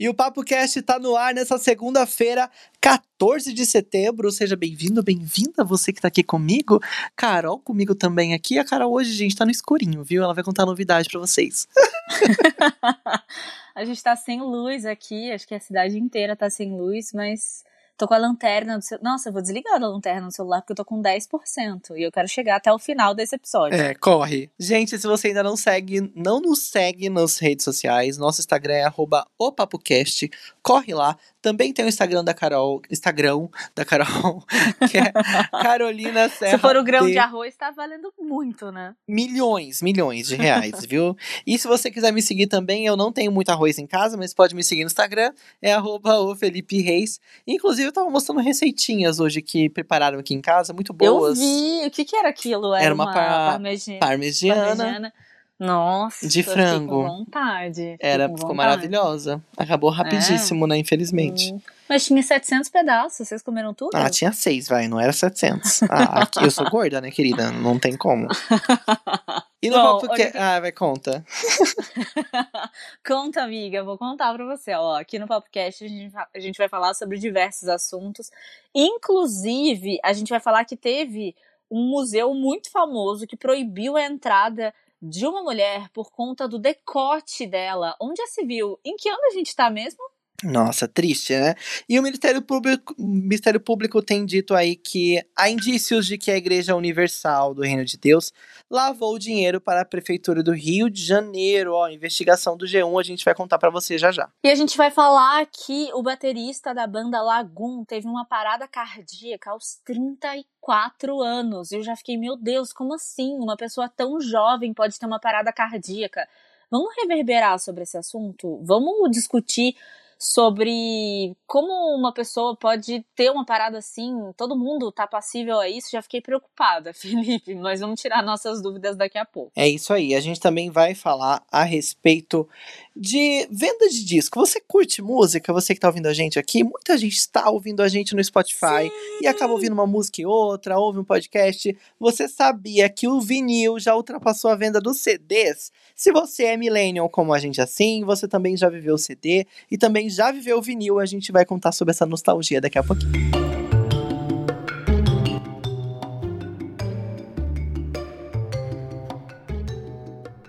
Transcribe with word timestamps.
E 0.00 0.08
o 0.08 0.14
Papo 0.14 0.44
Cast 0.44 0.80
tá 0.82 0.96
no 0.96 1.16
ar 1.16 1.34
nessa 1.34 1.58
segunda-feira, 1.58 2.48
14 2.80 3.52
de 3.52 3.66
setembro. 3.66 4.30
Seja 4.30 4.54
bem-vindo, 4.54 5.02
bem-vinda 5.02 5.64
você 5.64 5.92
que 5.92 6.00
tá 6.00 6.06
aqui 6.06 6.22
comigo. 6.22 6.78
Carol 7.16 7.58
comigo 7.58 7.96
também 7.96 8.32
aqui. 8.32 8.60
A 8.60 8.64
Carol 8.64 8.92
hoje, 8.92 9.10
gente, 9.10 9.34
tá 9.34 9.44
no 9.44 9.50
escurinho, 9.50 10.04
viu? 10.04 10.22
Ela 10.22 10.34
vai 10.34 10.44
contar 10.44 10.64
novidade 10.64 11.08
para 11.08 11.18
vocês. 11.18 11.66
a 13.74 13.84
gente 13.84 14.00
tá 14.00 14.14
sem 14.14 14.40
luz 14.40 14.86
aqui, 14.86 15.32
acho 15.32 15.48
que 15.48 15.54
a 15.56 15.60
cidade 15.60 15.98
inteira 15.98 16.36
tá 16.36 16.48
sem 16.48 16.70
luz, 16.70 17.12
mas 17.12 17.64
tô 17.98 18.06
com 18.06 18.14
a 18.14 18.18
lanterna 18.18 18.78
do 18.78 18.84
seu... 18.84 18.98
Nossa, 19.02 19.28
eu 19.28 19.32
vou 19.32 19.42
desligar 19.42 19.74
a 19.74 19.78
lanterna 19.78 20.28
do 20.28 20.32
celular 20.32 20.60
porque 20.62 20.72
eu 20.72 20.76
tô 20.76 20.84
com 20.84 21.02
10% 21.02 21.96
e 21.96 22.04
eu 22.04 22.12
quero 22.12 22.28
chegar 22.28 22.56
até 22.56 22.72
o 22.72 22.78
final 22.78 23.12
desse 23.12 23.34
episódio. 23.34 23.78
É, 23.78 23.92
corre. 23.94 24.50
Gente, 24.58 24.96
se 24.96 25.06
você 25.06 25.28
ainda 25.28 25.42
não 25.42 25.56
segue, 25.56 26.12
não 26.14 26.40
nos 26.40 26.68
segue 26.68 27.10
nas 27.10 27.38
redes 27.38 27.64
sociais. 27.64 28.16
Nosso 28.16 28.40
Instagram 28.40 28.74
é 28.74 28.92
opapocast. 29.36 30.30
Corre 30.62 30.94
lá, 30.94 31.16
também 31.40 31.72
tem 31.72 31.84
o 31.84 31.88
Instagram 31.88 32.24
da 32.24 32.34
Carol, 32.34 32.82
Instagram 32.90 33.48
da 33.74 33.84
Carol, 33.84 34.44
que 34.90 34.98
é 34.98 35.12
Carolina 35.50 36.28
Serra. 36.30 36.52
Se 36.52 36.58
for 36.58 36.76
o 36.76 36.84
grão 36.84 37.06
de, 37.06 37.12
de 37.12 37.18
arroz, 37.18 37.56
tá 37.56 37.70
valendo 37.70 38.12
muito, 38.18 38.70
né? 38.70 38.94
Milhões, 39.06 39.80
milhões 39.80 40.28
de 40.28 40.36
reais, 40.36 40.84
viu? 40.84 41.16
E 41.46 41.58
se 41.58 41.66
você 41.66 41.90
quiser 41.90 42.12
me 42.12 42.22
seguir 42.22 42.46
também, 42.46 42.86
eu 42.86 42.96
não 42.96 43.12
tenho 43.12 43.32
muito 43.32 43.50
arroz 43.50 43.78
em 43.78 43.86
casa, 43.86 44.16
mas 44.16 44.34
pode 44.34 44.54
me 44.54 44.62
seguir 44.62 44.82
no 44.82 44.88
Instagram, 44.88 45.32
é 45.62 45.72
arroba 45.72 46.20
o 46.20 46.36
Felipe 46.36 46.80
Reis. 46.80 47.20
Inclusive, 47.46 47.87
eu 47.88 47.92
tava 47.92 48.10
mostrando 48.10 48.40
receitinhas 48.40 49.20
hoje 49.20 49.42
que 49.42 49.68
prepararam 49.68 50.18
aqui 50.18 50.34
em 50.34 50.40
casa, 50.40 50.72
muito 50.72 50.92
boas. 50.92 51.38
Eu 51.38 51.44
vi, 51.44 51.86
o 51.86 51.90
que 51.90 52.04
que 52.04 52.16
era 52.16 52.28
aquilo? 52.28 52.74
Era, 52.74 52.86
era 52.86 52.94
uma, 52.94 53.04
uma 53.04 53.14
parmegiana. 53.14 54.00
parmegiana. 54.00 55.12
Nossa, 55.58 56.28
de 56.28 56.42
frango. 56.44 57.02
Com 57.02 57.08
vontade. 57.08 57.96
Era, 57.98 58.28
ficou 58.28 58.54
maravilhosa. 58.54 59.42
Acabou 59.56 59.90
rapidíssimo, 59.90 60.66
é. 60.66 60.68
né? 60.68 60.78
Infelizmente. 60.78 61.52
Hum. 61.52 61.60
Mas 61.88 62.04
tinha 62.04 62.22
700 62.22 62.68
pedaços, 62.68 63.26
vocês 63.26 63.42
comeram 63.42 63.72
tudo? 63.72 63.90
Ah, 63.94 64.10
tinha 64.10 64.30
seis, 64.30 64.68
vai, 64.68 64.86
não 64.86 65.00
era 65.00 65.12
700. 65.12 65.84
Ah, 65.84 66.22
aqui 66.22 66.44
eu 66.44 66.50
sou 66.50 66.68
gorda, 66.70 67.00
né, 67.00 67.10
querida? 67.10 67.50
Não 67.50 67.78
tem 67.78 67.96
como. 67.96 68.28
E 69.60 69.68
no 69.70 69.76
Bom, 69.76 70.00
papo 70.00 70.14
que... 70.14 70.22
Ah, 70.36 70.60
vai, 70.60 70.70
conta. 70.70 71.24
conta, 73.04 73.42
amiga, 73.42 73.82
vou 73.82 73.98
contar 73.98 74.32
pra 74.32 74.44
você. 74.44 74.72
Ó, 74.74 74.94
aqui 74.96 75.18
no 75.18 75.26
PapoCast 75.26 75.84
a 75.84 75.88
gente, 75.88 76.16
a 76.16 76.38
gente 76.38 76.56
vai 76.56 76.68
falar 76.68 76.94
sobre 76.94 77.18
diversos 77.18 77.68
assuntos. 77.68 78.30
Inclusive, 78.72 79.98
a 80.04 80.12
gente 80.12 80.28
vai 80.28 80.38
falar 80.38 80.64
que 80.64 80.76
teve 80.76 81.34
um 81.68 81.90
museu 81.90 82.32
muito 82.34 82.70
famoso 82.70 83.26
que 83.26 83.36
proibiu 83.36 83.96
a 83.96 84.04
entrada 84.04 84.72
de 85.02 85.26
uma 85.26 85.42
mulher 85.42 85.88
por 85.90 86.10
conta 86.12 86.46
do 86.46 86.58
decote 86.58 87.44
dela. 87.44 87.96
Onde 88.00 88.20
já 88.22 88.28
se 88.28 88.44
viu? 88.44 88.78
Em 88.84 88.96
que 88.96 89.08
ano 89.08 89.26
a 89.26 89.34
gente 89.34 89.54
tá 89.56 89.68
mesmo? 89.68 90.00
Nossa, 90.44 90.86
triste, 90.86 91.32
né? 91.32 91.56
E 91.88 91.98
o 91.98 92.02
Ministério 92.02 92.40
Público, 92.40 92.94
o 92.96 93.08
Ministério 93.08 93.58
Público 93.58 94.00
tem 94.00 94.24
dito 94.24 94.54
aí 94.54 94.76
que 94.76 95.20
há 95.36 95.50
indícios 95.50 96.06
de 96.06 96.16
que 96.16 96.30
a 96.30 96.36
Igreja 96.36 96.76
Universal 96.76 97.54
do 97.54 97.62
Reino 97.62 97.84
de 97.84 97.98
Deus 97.98 98.32
lavou 98.70 99.18
dinheiro 99.18 99.60
para 99.60 99.80
a 99.80 99.84
Prefeitura 99.84 100.40
do 100.40 100.52
Rio 100.52 100.88
de 100.88 101.04
Janeiro. 101.04 101.72
Ó, 101.72 101.88
investigação 101.88 102.56
do 102.56 102.66
G1, 102.66 103.00
a 103.00 103.02
gente 103.02 103.24
vai 103.24 103.34
contar 103.34 103.58
para 103.58 103.68
você 103.68 103.98
já 103.98 104.12
já. 104.12 104.30
E 104.44 104.48
a 104.48 104.54
gente 104.54 104.76
vai 104.76 104.92
falar 104.92 105.44
que 105.46 105.90
o 105.92 106.04
baterista 106.04 106.72
da 106.72 106.86
banda 106.86 107.20
Lagoon 107.20 107.84
teve 107.84 108.06
uma 108.06 108.24
parada 108.24 108.68
cardíaca 108.68 109.50
aos 109.50 109.80
34 109.84 111.20
anos. 111.20 111.72
Eu 111.72 111.82
já 111.82 111.96
fiquei, 111.96 112.16
meu 112.16 112.36
Deus, 112.36 112.72
como 112.72 112.94
assim? 112.94 113.34
Uma 113.34 113.56
pessoa 113.56 113.88
tão 113.88 114.20
jovem 114.20 114.72
pode 114.72 114.96
ter 115.00 115.06
uma 115.06 115.18
parada 115.18 115.52
cardíaca? 115.52 116.28
Vamos 116.70 116.94
reverberar 116.96 117.58
sobre 117.58 117.82
esse 117.82 117.98
assunto? 117.98 118.60
Vamos 118.62 119.10
discutir 119.10 119.74
sobre 120.18 121.36
como 121.46 121.96
uma 121.96 122.12
pessoa 122.12 122.56
pode 122.56 123.04
ter 123.14 123.30
uma 123.30 123.46
parada 123.46 123.78
assim, 123.78 124.12
todo 124.36 124.58
mundo 124.58 124.90
tá 124.90 125.06
passível 125.06 125.60
a 125.60 125.68
isso, 125.68 125.90
já 125.92 126.02
fiquei 126.02 126.20
preocupada, 126.20 126.92
Felipe, 126.94 127.54
mas 127.54 127.80
vamos 127.80 128.00
tirar 128.00 128.22
nossas 128.22 128.60
dúvidas 128.60 128.96
daqui 128.96 129.16
a 129.16 129.24
pouco. 129.24 129.52
É 129.54 129.68
isso 129.68 129.92
aí, 129.92 130.14
a 130.14 130.20
gente 130.20 130.40
também 130.40 130.70
vai 130.70 130.94
falar 130.94 131.44
a 131.52 131.62
respeito 131.62 132.48
de 132.96 133.46
venda 133.50 133.88
de 133.88 134.04
disco. 134.04 134.40
Você 134.40 134.60
curte 134.60 135.00
música? 135.00 135.52
Você 135.52 135.72
que 135.72 135.80
tá 135.80 135.86
ouvindo 135.86 136.06
a 136.06 136.12
gente 136.12 136.36
aqui, 136.36 136.64
muita 136.64 136.98
gente 136.98 137.16
está 137.16 137.48
ouvindo 137.48 137.80
a 137.80 137.86
gente 137.86 138.14
no 138.14 138.24
Spotify 138.24 138.82
Sim. 138.82 138.90
e 139.22 139.26
acaba 139.28 139.52
ouvindo 139.52 139.72
uma 139.72 139.86
música 139.86 140.20
e 140.20 140.26
outra, 140.26 140.78
ouve 140.78 140.98
um 140.98 141.04
podcast. 141.04 141.76
Você 142.00 142.26
sabia 142.26 142.88
que 142.88 143.06
o 143.06 143.20
vinil 143.20 143.78
já 143.78 143.94
ultrapassou 143.94 144.50
a 144.50 144.56
venda 144.56 144.80
dos 144.80 144.98
CDs? 145.00 145.70
Se 145.94 146.10
você 146.10 146.44
é 146.44 146.56
millennial 146.56 147.08
como 147.08 147.32
a 147.32 147.38
gente 147.38 147.60
assim, 147.60 148.04
você 148.04 148.26
também 148.26 148.56
já 148.56 148.68
viveu 148.68 148.94
o 148.94 148.98
CD 148.98 149.46
e 149.70 149.78
também 149.78 150.07
já 150.08 150.30
viveu 150.30 150.58
o 150.58 150.62
vinil, 150.62 150.98
a 150.98 151.06
gente 151.06 151.30
vai 151.32 151.44
contar 151.44 151.72
sobre 151.72 151.92
essa 151.92 152.06
nostalgia 152.06 152.60
daqui 152.60 152.78
a 152.78 152.82
pouquinho. 152.82 153.28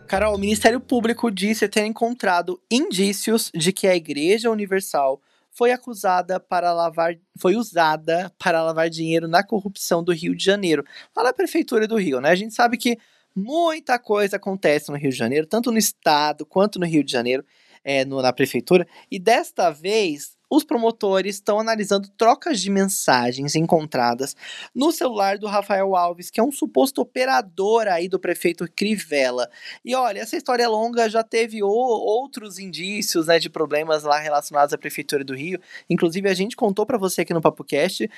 Carol, 0.09 0.33
o 0.33 0.39
Ministério 0.39 0.79
Público 0.79 1.29
disse 1.29 1.69
ter 1.69 1.85
encontrado 1.85 2.59
indícios 2.69 3.51
de 3.53 3.71
que 3.71 3.87
a 3.87 3.95
Igreja 3.95 4.49
Universal 4.49 5.21
foi 5.51 5.71
acusada 5.71 6.39
para 6.39 6.73
lavar, 6.73 7.15
foi 7.37 7.55
usada 7.55 8.33
para 8.39 8.63
lavar 8.63 8.89
dinheiro 8.89 9.27
na 9.27 9.43
corrupção 9.43 10.03
do 10.03 10.11
Rio 10.11 10.35
de 10.35 10.43
Janeiro, 10.43 10.83
lá 11.15 11.23
na 11.23 11.31
prefeitura 11.31 11.87
do 11.87 11.95
Rio, 11.95 12.19
né? 12.19 12.31
A 12.31 12.35
gente 12.35 12.55
sabe 12.55 12.75
que 12.75 12.97
muita 13.35 13.99
coisa 13.99 14.37
acontece 14.37 14.89
no 14.89 14.97
Rio 14.97 15.11
de 15.11 15.17
Janeiro, 15.17 15.45
tanto 15.45 15.71
no 15.71 15.77
estado 15.77 16.45
quanto 16.45 16.79
no 16.79 16.87
Rio 16.87 17.03
de 17.03 17.11
Janeiro 17.11 17.45
é, 17.83 18.05
no, 18.05 18.21
na 18.21 18.33
prefeitura. 18.33 18.87
E 19.11 19.19
desta 19.19 19.69
vez, 19.69 20.37
os 20.49 20.63
promotores 20.63 21.35
estão 21.35 21.59
analisando 21.59 22.09
trocas 22.17 22.59
de 22.59 22.71
mensagens 22.71 23.55
encontradas 23.55 24.35
no 24.73 24.91
celular 24.91 25.37
do 25.37 25.47
Rafael 25.47 25.95
Alves, 25.95 26.31
que 26.31 26.39
é 26.39 26.43
um 26.43 26.51
suposto 26.51 27.01
operador 27.01 27.87
aí 27.87 28.07
do 28.09 28.19
prefeito 28.19 28.65
Crivella. 28.75 29.47
E 29.85 29.93
olha, 29.93 30.19
essa 30.19 30.35
história 30.35 30.63
é 30.63 30.67
longa, 30.67 31.09
já 31.09 31.23
teve 31.23 31.61
o, 31.61 31.69
outros 31.69 32.57
indícios 32.57 33.27
né, 33.27 33.37
de 33.37 33.49
problemas 33.49 34.03
lá 34.03 34.17
relacionados 34.17 34.73
à 34.73 34.77
prefeitura 34.77 35.23
do 35.23 35.35
Rio. 35.35 35.59
Inclusive, 35.89 36.27
a 36.27 36.33
gente 36.33 36.55
contou 36.55 36.85
para 36.85 36.97
você 36.97 37.21
aqui 37.21 37.33
no 37.33 37.41
PapoCast 37.41 38.09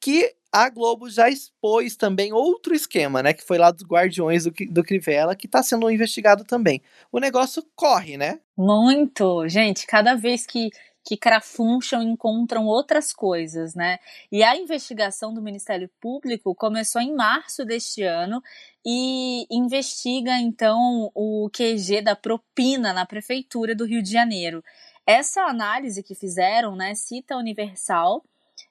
que 0.00 0.34
a 0.52 0.68
Globo 0.68 1.08
já 1.08 1.28
expôs 1.28 1.96
também 1.96 2.32
outro 2.32 2.74
esquema, 2.74 3.22
né? 3.22 3.32
Que 3.32 3.44
foi 3.44 3.58
lá 3.58 3.70
dos 3.70 3.84
Guardiões 3.84 4.44
do, 4.44 4.52
do 4.70 4.82
Crivella, 4.82 5.36
que 5.36 5.46
está 5.46 5.62
sendo 5.62 5.90
investigado 5.90 6.44
também. 6.44 6.82
O 7.12 7.18
negócio 7.18 7.64
corre, 7.74 8.16
né? 8.16 8.40
Muito! 8.56 9.48
Gente, 9.48 9.86
cada 9.86 10.14
vez 10.14 10.46
que 10.46 10.70
que 11.04 11.16
crafuncham 11.16 12.02
encontram 12.02 12.66
outras 12.66 13.12
coisas, 13.12 13.74
né? 13.74 13.98
E 14.30 14.42
a 14.42 14.56
investigação 14.56 15.32
do 15.32 15.42
Ministério 15.42 15.90
Público 16.00 16.54
começou 16.54 17.00
em 17.00 17.14
março 17.14 17.64
deste 17.64 18.02
ano 18.02 18.42
e 18.84 19.46
investiga 19.50 20.38
então 20.38 21.10
o 21.14 21.48
QG 21.50 22.02
da 22.02 22.14
propina 22.14 22.92
na 22.92 23.06
prefeitura 23.06 23.74
do 23.74 23.86
Rio 23.86 24.02
de 24.02 24.10
Janeiro. 24.10 24.62
Essa 25.06 25.42
análise 25.42 26.02
que 26.02 26.14
fizeram, 26.14 26.76
né, 26.76 26.94
cita 26.94 27.34
a 27.34 27.38
Universal 27.38 28.22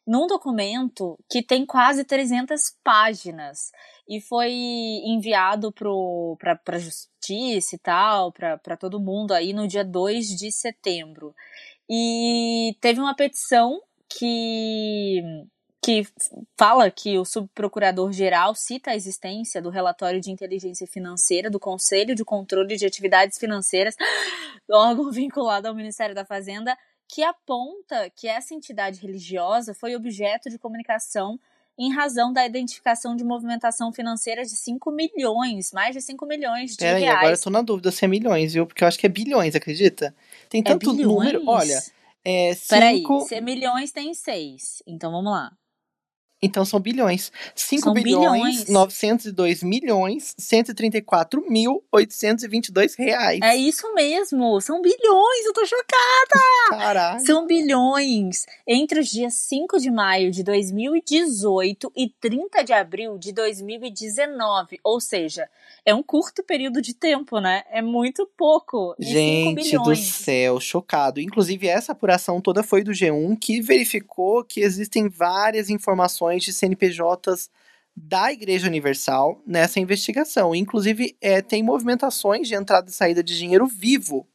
num 0.06 0.28
documento 0.28 1.18
que 1.30 1.44
tem 1.44 1.66
quase 1.66 2.04
300 2.04 2.76
páginas 2.84 3.72
e 4.08 4.20
foi 4.20 4.52
enviado 5.06 5.72
para 5.72 6.60
a 6.76 6.80
justiça 6.80 7.76
e 7.76 7.80
tal, 7.80 8.32
para 8.32 8.78
todo 8.78 9.00
mundo 9.00 9.34
aí 9.34 9.54
no 9.54 9.68
dia 9.68 9.84
2 9.84 10.28
de 10.30 10.52
setembro. 10.52 11.36
E 11.90 12.76
teve 12.82 13.00
uma 13.00 13.16
petição 13.16 13.80
que 14.10 15.22
que 15.82 16.06
fala 16.58 16.92
que 16.92 17.18
o 17.18 17.24
subprocurador-geral 17.24 18.54
cita 18.54 18.92
a 18.92 18.96
existência 18.96 19.62
do 19.62 19.70
relatório 19.70 20.20
de 20.20 20.30
inteligência 20.30 20.86
financeira 20.86 21.50
do 21.50 21.60
Conselho 21.60 22.14
de 22.14 22.26
Controle 22.26 22.76
de 22.76 22.86
Atividades 22.86 23.38
Financeiras, 23.38 23.96
órgão 24.70 25.10
vinculado 25.10 25.68
ao 25.68 25.74
Ministério 25.74 26.14
da 26.14 26.26
Fazenda, 26.26 26.78
que 27.10 27.24
aponta 27.24 28.10
que 28.16 28.28
essa 28.28 28.54
entidade 28.54 29.02
religiosa 29.02 29.74
foi 29.74 29.96
objeto 29.96 30.48
de 30.50 30.60
comunicação 30.60 31.40
em 31.78 31.92
razão 31.92 32.32
da 32.32 32.46
identificação 32.46 33.16
de 33.16 33.24
movimentação 33.24 33.92
financeira 33.92 34.44
de 34.44 34.52
5 34.52 34.92
milhões, 34.92 35.72
mais 35.72 35.96
de 35.96 36.02
5 36.02 36.26
milhões 36.26 36.72
de 36.72 36.78
Pera 36.78 37.00
reais. 37.00 37.12
Aí, 37.12 37.18
agora 37.18 37.36
eu 37.36 37.42
tô 37.42 37.50
na 37.50 37.62
dúvida 37.62 37.90
se 37.90 38.06
é 38.06 38.08
milhões, 38.08 38.54
viu? 38.54 38.68
Porque 38.68 38.84
eu 38.84 38.88
acho 38.88 39.00
que 39.00 39.06
é 39.06 39.10
bilhões, 39.10 39.56
acredita? 39.56 40.14
Tem 40.50 40.60
é 40.60 40.64
tanto 40.64 40.92
é 40.92 40.94
número. 40.94 41.42
Olha, 41.48 41.82
é 42.24 42.54
cinco... 42.54 42.70
Peraí, 42.70 43.04
se 43.28 43.36
é 43.36 43.42
milhões 43.42 43.92
tem 43.92 44.14
seis. 44.14 44.84
Então 44.86 45.10
vamos 45.12 45.32
lá. 45.32 45.52
Então 46.42 46.64
são 46.64 46.80
bilhões. 46.80 47.32
5 47.54 47.84
são 47.84 47.94
bilhões, 47.94 48.64
bilhões, 48.64 48.70
902 48.70 49.62
milhões, 49.62 50.34
134 50.38 51.44
mil, 51.50 51.84
822 51.92 52.96
reais. 52.96 53.40
É 53.44 53.56
isso 53.56 53.94
mesmo, 53.94 54.62
são 54.62 54.82
bilhões, 54.82 55.46
eu 55.46 55.54
tô 55.54 55.66
chocada! 55.66 56.40
Caralho. 56.70 57.26
São 57.26 57.46
bilhões. 57.46 58.46
Entre 58.66 59.00
os 59.02 59.10
dias 59.10 59.34
5 59.34 59.80
de 59.80 59.92
maio 59.92 60.32
de 60.32 60.44
2018 60.44 61.92
e 61.96 62.10
30 62.10 62.64
de 62.64 62.72
abril 62.72 63.18
de 63.18 63.34
2019. 63.34 64.80
Ou 64.84 65.02
seja, 65.02 65.50
é 65.86 65.94
um 65.94 66.02
curto 66.02 66.42
período 66.44 66.82
de 66.82 66.94
tempo, 66.94 67.40
né? 67.40 67.64
É 67.70 67.82
muito 67.82 68.30
pouco. 68.38 68.96
Gente 69.00 69.78
do 69.78 69.96
céu, 69.96 70.60
chocado. 70.60 71.20
Inclusive, 71.20 71.68
essa 71.68 71.92
apuração 71.92 72.40
toda 72.40 72.64
foi 72.64 72.84
do 72.84 72.92
G1 72.92 73.38
que 73.40 73.62
verificou 73.62 74.44
que 74.44 74.62
existem 74.62 75.10
várias 75.10 75.70
informações 75.70 76.29
de 76.38 76.54
CNPJs 76.54 77.50
da 77.96 78.32
Igreja 78.32 78.68
Universal 78.68 79.42
nessa 79.46 79.80
investigação. 79.80 80.56
Inclusive, 80.56 81.18
é, 81.20 81.42
tem 81.42 81.62
movimentações 81.64 82.48
de 82.48 82.56
entrada 82.56 82.90
e 82.90 82.94
saída 82.94 83.24
de 83.24 83.38
dinheiro 83.38 83.68
vivo 83.68 84.28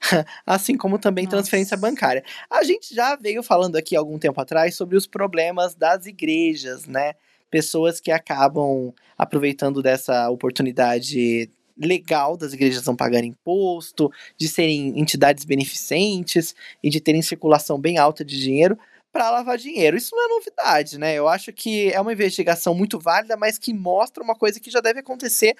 assim 0.46 0.76
como 0.76 0.98
também 0.98 1.24
Nossa. 1.24 1.36
transferência 1.36 1.76
bancária. 1.76 2.24
A 2.50 2.62
gente 2.64 2.94
já 2.94 3.16
veio 3.16 3.42
falando 3.42 3.76
aqui 3.76 3.96
algum 3.96 4.18
tempo 4.18 4.40
atrás 4.40 4.74
sobre 4.74 4.96
os 4.96 5.06
problemas 5.06 5.74
das 5.74 6.06
igrejas, 6.06 6.86
né? 6.86 7.14
Pessoas 7.50 8.00
que 8.00 8.10
acabam 8.10 8.92
aproveitando 9.16 9.82
dessa 9.82 10.30
oportunidade 10.30 11.50
legal 11.76 12.36
das 12.36 12.52
igrejas 12.52 12.84
não 12.84 12.94
pagarem 12.94 13.30
imposto, 13.30 14.10
de 14.36 14.46
serem 14.48 14.98
entidades 14.98 15.44
beneficentes 15.44 16.54
e 16.82 16.88
de 16.88 17.00
terem 17.00 17.22
circulação 17.22 17.80
bem 17.80 17.98
alta 17.98 18.24
de 18.24 18.38
dinheiro 18.38 18.78
para 19.12 19.30
lavar 19.30 19.58
dinheiro. 19.58 19.96
Isso 19.96 20.16
não 20.16 20.24
é 20.24 20.28
novidade, 20.28 20.98
né? 20.98 21.14
Eu 21.14 21.28
acho 21.28 21.52
que 21.52 21.92
é 21.92 22.00
uma 22.00 22.12
investigação 22.12 22.74
muito 22.74 22.98
válida, 22.98 23.36
mas 23.36 23.58
que 23.58 23.74
mostra 23.74 24.24
uma 24.24 24.34
coisa 24.34 24.58
que 24.58 24.70
já 24.70 24.80
deve 24.80 25.00
acontecer 25.00 25.54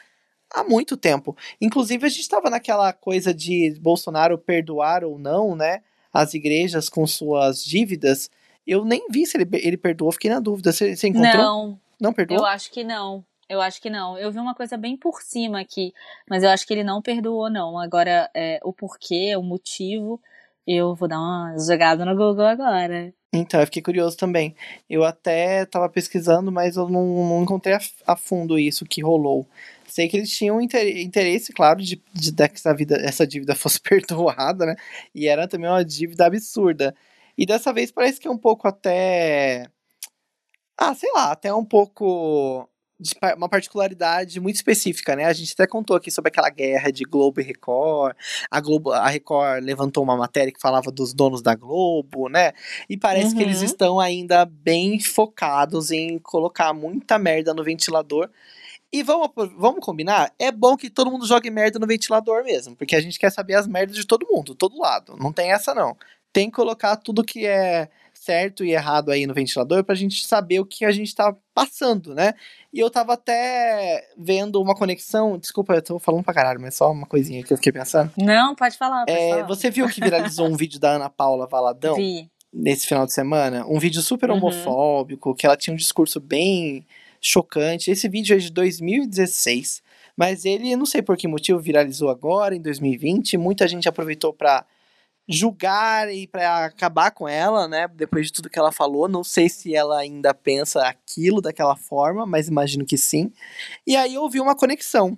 há 0.50 0.64
muito 0.64 0.96
tempo. 0.96 1.37
Inclusive, 1.60 2.06
a 2.06 2.08
gente 2.08 2.20
estava 2.20 2.49
naquela 2.49 2.93
coisa 2.93 3.34
de 3.34 3.78
Bolsonaro 3.81 4.38
perdoar 4.38 5.04
ou 5.04 5.19
não, 5.19 5.54
né? 5.54 5.82
As 6.12 6.34
igrejas 6.34 6.88
com 6.88 7.06
suas 7.06 7.62
dívidas. 7.62 8.31
Eu 8.66 8.84
nem 8.84 9.06
vi 9.10 9.26
se 9.26 9.37
ele, 9.37 9.49
ele 9.52 9.76
perdoou, 9.76 10.12
fiquei 10.12 10.31
na 10.31 10.40
dúvida. 10.40 10.72
Você, 10.72 10.96
você 10.96 11.08
encontrou? 11.08 11.37
Não. 11.37 11.81
Não 12.00 12.12
perdoou? 12.12 12.40
Eu 12.40 12.46
acho 12.46 12.70
que 12.70 12.82
não. 12.82 13.25
Eu 13.48 13.60
acho 13.60 13.82
que 13.82 13.90
não. 13.90 14.16
Eu 14.19 14.32
vi 14.32 14.38
uma 14.38 14.55
coisa 14.55 14.78
bem 14.78 14.96
por 14.96 15.20
cima 15.20 15.60
aqui, 15.60 15.93
mas 16.28 16.43
eu 16.43 16.48
acho 16.48 16.66
que 16.66 16.72
ele 16.72 16.84
não 16.84 17.02
perdoou, 17.02 17.50
não. 17.50 17.78
Agora, 17.78 18.31
é, 18.34 18.58
o 18.62 18.72
porquê, 18.72 19.37
o 19.37 19.43
motivo, 19.43 20.19
eu 20.67 20.94
vou 20.94 21.09
dar 21.09 21.19
uma 21.19 21.56
jogada 21.59 22.05
no 22.05 22.17
Google 22.17 22.47
agora. 22.47 23.12
Então, 23.32 23.61
eu 23.61 23.67
fiquei 23.67 23.82
curioso 23.82 24.17
também. 24.17 24.55
Eu 24.88 25.05
até 25.05 25.62
estava 25.62 25.88
pesquisando, 25.88 26.53
mas 26.53 26.76
eu 26.76 26.88
não, 26.88 27.29
não 27.29 27.43
encontrei 27.43 27.75
a, 27.75 27.81
a, 28.06 28.17
fundo 28.17 28.59
isso 28.59 28.85
que 28.85 29.03
rolou. 29.03 29.47
Sei 29.87 30.09
que 30.09 30.17
eles 30.19 30.31
tinham 30.31 30.61
interesse, 30.61 31.53
claro, 31.53 31.81
de, 31.82 32.00
de, 32.12 32.31
de 32.31 32.49
que 32.49 32.55
essa, 32.55 32.75
vida, 32.75 32.97
essa 32.97 33.26
dívida 33.26 33.55
fosse 33.56 33.81
perdoada, 33.81 34.67
né? 34.67 34.76
E 35.14 35.26
era 35.29 35.49
também 35.49 35.69
uma 35.70 35.85
dívida 35.85 36.26
absurda. 36.26 36.94
E 37.37 37.47
dessa 37.47 37.73
vez 37.73 37.91
parece 37.91 38.20
que 38.20 38.29
é 38.29 38.31
um 38.31 38.38
pouco 38.38 38.69
até. 38.69 39.67
Ah, 40.76 40.94
sei 40.94 41.11
lá, 41.12 41.32
até 41.32 41.53
um 41.55 41.65
pouco 41.65 42.69
de 43.02 43.14
uma 43.37 43.49
particularidade 43.49 44.40
muito 44.40 44.56
específica, 44.56 45.16
né? 45.16 45.25
A 45.25 45.32
gente 45.32 45.52
até 45.52 45.66
contou 45.66 45.96
aqui 45.96 46.10
sobre 46.10 46.28
aquela 46.28 46.49
guerra 46.49 46.90
de 46.90 47.04
Globo 47.04 47.40
e 47.40 47.44
Record. 47.44 48.16
A 48.50 48.60
Globo, 48.60 48.93
a 48.93 49.08
Record 49.08 49.64
levantou 49.64 50.02
uma 50.02 50.16
matéria 50.16 50.52
que 50.52 50.60
falava 50.60 50.90
dos 50.90 51.12
donos 51.12 51.43
da 51.43 51.54
Globo, 51.54 52.28
né? 52.28 52.52
E 52.88 52.96
parece 52.96 53.28
uhum. 53.28 53.37
que 53.37 53.43
eles 53.43 53.58
uhum. 53.58 53.64
estão 53.64 54.00
ainda 54.00 54.44
bem 54.44 55.00
focados 55.00 55.90
em 55.90 56.19
colocar 56.19 56.72
muita 56.72 57.19
merda 57.19 57.52
no 57.52 57.64
ventilador. 57.64 58.31
E 58.93 59.02
vamos, 59.02 59.31
vamos 59.56 59.84
combinar? 59.84 60.32
É 60.38 60.52
bom 60.52 60.76
que 60.76 60.90
todo 60.90 61.10
mundo 61.10 61.26
jogue 61.26 61.50
merda 61.50 61.78
no 61.78 61.87
ventilador 61.87 62.44
mesmo, 62.44 62.76
porque 62.76 62.94
a 62.94 63.00
gente 63.00 63.19
quer 63.19 63.31
saber 63.31 63.55
as 63.55 63.66
merdas 63.66 63.96
de 63.96 64.06
todo 64.06 64.26
mundo, 64.31 64.55
todo 64.55 64.78
lado. 64.78 65.16
Não 65.19 65.32
tem 65.32 65.50
essa 65.50 65.75
não. 65.75 65.96
Tem 66.31 66.50
que 66.50 66.56
colocar 66.56 66.96
tudo 66.96 67.25
que 67.25 67.46
é 67.46 67.88
certo 68.22 68.64
e 68.64 68.70
errado 68.70 69.10
aí 69.10 69.26
no 69.26 69.34
ventilador 69.34 69.82
pra 69.82 69.96
gente 69.96 70.24
saber 70.24 70.60
o 70.60 70.64
que 70.64 70.84
a 70.84 70.92
gente 70.92 71.12
tá 71.12 71.34
passando, 71.52 72.14
né? 72.14 72.34
E 72.72 72.78
eu 72.78 72.88
tava 72.88 73.14
até 73.14 74.08
vendo 74.16 74.62
uma 74.62 74.76
conexão. 74.76 75.36
Desculpa, 75.36 75.74
eu 75.74 75.82
tô 75.82 75.98
falando 75.98 76.22
pra 76.22 76.32
caralho, 76.32 76.60
mas 76.60 76.76
só 76.76 76.92
uma 76.92 77.06
coisinha 77.06 77.42
que 77.42 77.52
eu 77.52 77.56
fiquei 77.56 77.72
pensando. 77.72 78.12
Não, 78.16 78.54
pode 78.54 78.78
falar. 78.78 79.04
Pode 79.06 79.19
é, 79.19 79.30
falar. 79.30 79.46
Você 79.48 79.70
viu 79.70 79.88
que 79.88 80.00
viralizou 80.00 80.46
um 80.46 80.54
vídeo 80.56 80.78
da 80.78 80.92
Ana 80.92 81.10
Paula 81.10 81.48
Valadão? 81.48 81.96
Vi. 81.96 82.30
Nesse 82.52 82.86
final 82.86 83.06
de 83.06 83.12
semana? 83.12 83.66
Um 83.66 83.80
vídeo 83.80 84.00
super 84.00 84.30
uhum. 84.30 84.36
homofóbico, 84.36 85.30
uhum. 85.30 85.34
que 85.34 85.44
ela 85.44 85.56
tinha 85.56 85.74
um 85.74 85.76
discurso 85.76 86.20
bem 86.20 86.86
chocante. 87.20 87.90
Esse 87.90 88.08
vídeo 88.08 88.36
é 88.36 88.38
de 88.38 88.52
2016, 88.52 89.82
mas 90.16 90.44
ele, 90.44 90.76
não 90.76 90.86
sei 90.86 91.02
por 91.02 91.16
que 91.16 91.26
motivo, 91.26 91.58
viralizou 91.58 92.08
agora, 92.08 92.54
em 92.54 92.60
2020. 92.60 93.36
Muita 93.36 93.66
gente 93.66 93.88
aproveitou 93.88 94.32
para 94.32 94.64
julgar 95.28 96.12
e 96.12 96.26
para 96.26 96.66
acabar 96.66 97.10
com 97.10 97.28
ela, 97.28 97.69
né? 97.69 97.88
Depois 97.88 98.26
de 98.26 98.32
tudo 98.32 98.50
que 98.50 98.58
ela 98.58 98.72
falou, 98.72 99.08
não 99.08 99.22
sei 99.22 99.48
se 99.48 99.74
ela 99.74 99.98
ainda 99.98 100.34
pensa 100.34 100.82
aquilo 100.82 101.40
daquela 101.40 101.76
forma, 101.76 102.26
mas 102.26 102.48
imagino 102.48 102.84
que 102.84 102.98
sim. 102.98 103.32
E 103.86 103.96
aí 103.96 104.14
eu 104.14 104.28
vi 104.28 104.40
uma 104.40 104.56
conexão. 104.56 105.16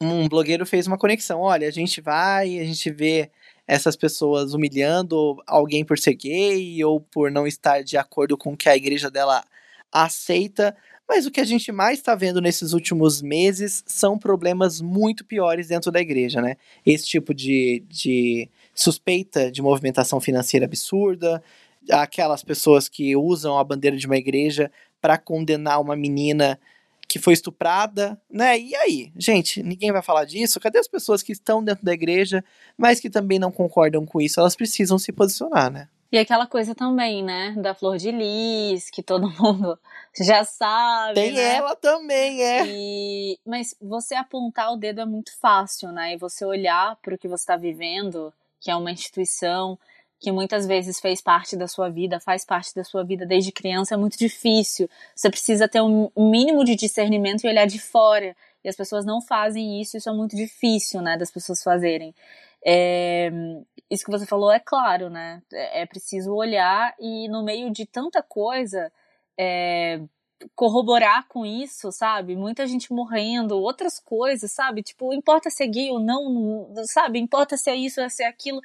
Um 0.00 0.28
blogueiro 0.28 0.66
fez 0.66 0.86
uma 0.86 0.98
conexão. 0.98 1.40
Olha, 1.40 1.68
a 1.68 1.70
gente 1.70 2.00
vai, 2.00 2.58
a 2.58 2.64
gente 2.64 2.90
vê 2.90 3.30
essas 3.66 3.96
pessoas 3.96 4.52
humilhando 4.52 5.42
alguém 5.46 5.84
por 5.84 5.98
ser 5.98 6.14
gay 6.14 6.84
ou 6.84 7.00
por 7.00 7.30
não 7.30 7.46
estar 7.46 7.82
de 7.82 7.96
acordo 7.96 8.36
com 8.36 8.52
o 8.52 8.56
que 8.56 8.68
a 8.68 8.76
igreja 8.76 9.10
dela 9.10 9.42
aceita, 9.90 10.76
mas 11.08 11.26
o 11.26 11.30
que 11.30 11.40
a 11.40 11.44
gente 11.44 11.70
mais 11.70 11.98
está 11.98 12.14
vendo 12.14 12.40
nesses 12.40 12.72
últimos 12.72 13.22
meses 13.22 13.84
são 13.86 14.18
problemas 14.18 14.80
muito 14.80 15.24
piores 15.24 15.68
dentro 15.68 15.90
da 15.92 16.00
igreja, 16.00 16.42
né? 16.42 16.56
Esse 16.84 17.06
tipo 17.06 17.32
de, 17.34 17.84
de 17.88 18.50
suspeita 18.74 19.50
de 19.50 19.62
movimentação 19.62 20.20
financeira 20.20 20.66
absurda, 20.66 21.42
aquelas 21.90 22.42
pessoas 22.42 22.88
que 22.88 23.14
usam 23.16 23.58
a 23.58 23.64
bandeira 23.64 23.96
de 23.96 24.06
uma 24.06 24.16
igreja 24.16 24.70
para 25.00 25.18
condenar 25.18 25.80
uma 25.80 25.94
menina 25.94 26.58
que 27.06 27.18
foi 27.18 27.34
estuprada, 27.34 28.20
né? 28.30 28.58
E 28.58 28.74
aí, 28.74 29.12
gente, 29.16 29.62
ninguém 29.62 29.92
vai 29.92 30.02
falar 30.02 30.24
disso? 30.24 30.58
Cadê 30.58 30.78
as 30.78 30.88
pessoas 30.88 31.22
que 31.22 31.32
estão 31.32 31.62
dentro 31.62 31.84
da 31.84 31.92
igreja, 31.92 32.42
mas 32.76 32.98
que 32.98 33.10
também 33.10 33.38
não 33.38 33.52
concordam 33.52 34.04
com 34.06 34.20
isso? 34.20 34.40
Elas 34.40 34.56
precisam 34.56 34.98
se 34.98 35.12
posicionar, 35.12 35.70
né? 35.70 35.88
E 36.10 36.18
aquela 36.18 36.46
coisa 36.46 36.74
também, 36.74 37.24
né? 37.24 37.54
Da 37.58 37.74
flor 37.74 37.98
de 37.98 38.10
lis, 38.10 38.88
que 38.88 39.02
todo 39.02 39.28
mundo 39.38 39.78
já 40.16 40.44
sabe. 40.44 41.14
Tem 41.14 41.32
né? 41.32 41.56
ela 41.56 41.74
também, 41.76 42.42
é. 42.42 42.64
E... 42.66 43.38
Mas 43.44 43.76
você 43.80 44.14
apontar 44.14 44.72
o 44.72 44.76
dedo 44.76 45.00
é 45.00 45.04
muito 45.04 45.36
fácil, 45.38 45.90
né? 45.92 46.14
E 46.14 46.16
você 46.16 46.44
olhar 46.44 46.96
para 47.02 47.14
o 47.14 47.18
que 47.18 47.28
você 47.28 47.42
está 47.42 47.56
vivendo, 47.56 48.32
que 48.64 48.70
é 48.70 48.76
uma 48.76 48.90
instituição 48.90 49.78
que 50.18 50.32
muitas 50.32 50.66
vezes 50.66 50.98
fez 50.98 51.20
parte 51.20 51.54
da 51.54 51.68
sua 51.68 51.90
vida, 51.90 52.18
faz 52.18 52.46
parte 52.46 52.74
da 52.74 52.82
sua 52.82 53.04
vida 53.04 53.26
desde 53.26 53.52
criança, 53.52 53.94
é 53.94 53.98
muito 53.98 54.16
difícil. 54.16 54.88
Você 55.14 55.28
precisa 55.28 55.68
ter 55.68 55.82
um 55.82 56.10
mínimo 56.16 56.64
de 56.64 56.74
discernimento 56.74 57.44
e 57.44 57.48
olhar 57.48 57.66
de 57.66 57.78
fora. 57.78 58.34
E 58.64 58.68
as 58.68 58.74
pessoas 58.74 59.04
não 59.04 59.20
fazem 59.20 59.82
isso, 59.82 59.98
isso 59.98 60.08
é 60.08 60.12
muito 60.14 60.34
difícil, 60.34 61.02
né, 61.02 61.18
das 61.18 61.30
pessoas 61.30 61.62
fazerem. 61.62 62.14
É, 62.64 63.30
isso 63.90 64.02
que 64.02 64.10
você 64.10 64.24
falou 64.24 64.50
é 64.50 64.58
claro, 64.58 65.10
né? 65.10 65.42
É, 65.52 65.82
é 65.82 65.86
preciso 65.86 66.32
olhar 66.32 66.94
e 66.98 67.28
no 67.28 67.44
meio 67.44 67.70
de 67.70 67.84
tanta 67.84 68.22
coisa 68.22 68.90
é, 69.38 70.00
corroborar 70.54 71.26
com 71.28 71.44
isso, 71.44 71.90
sabe? 71.92 72.36
Muita 72.36 72.66
gente 72.66 72.92
morrendo, 72.92 73.58
outras 73.58 73.98
coisas, 73.98 74.52
sabe? 74.52 74.82
Tipo, 74.82 75.12
importa 75.12 75.50
ser 75.50 75.68
gay 75.68 75.90
ou 75.90 76.00
não, 76.00 76.68
sabe? 76.84 77.18
Importa 77.18 77.56
ser 77.56 77.74
isso, 77.74 78.00
ou 78.02 78.10
ser 78.10 78.24
aquilo. 78.24 78.60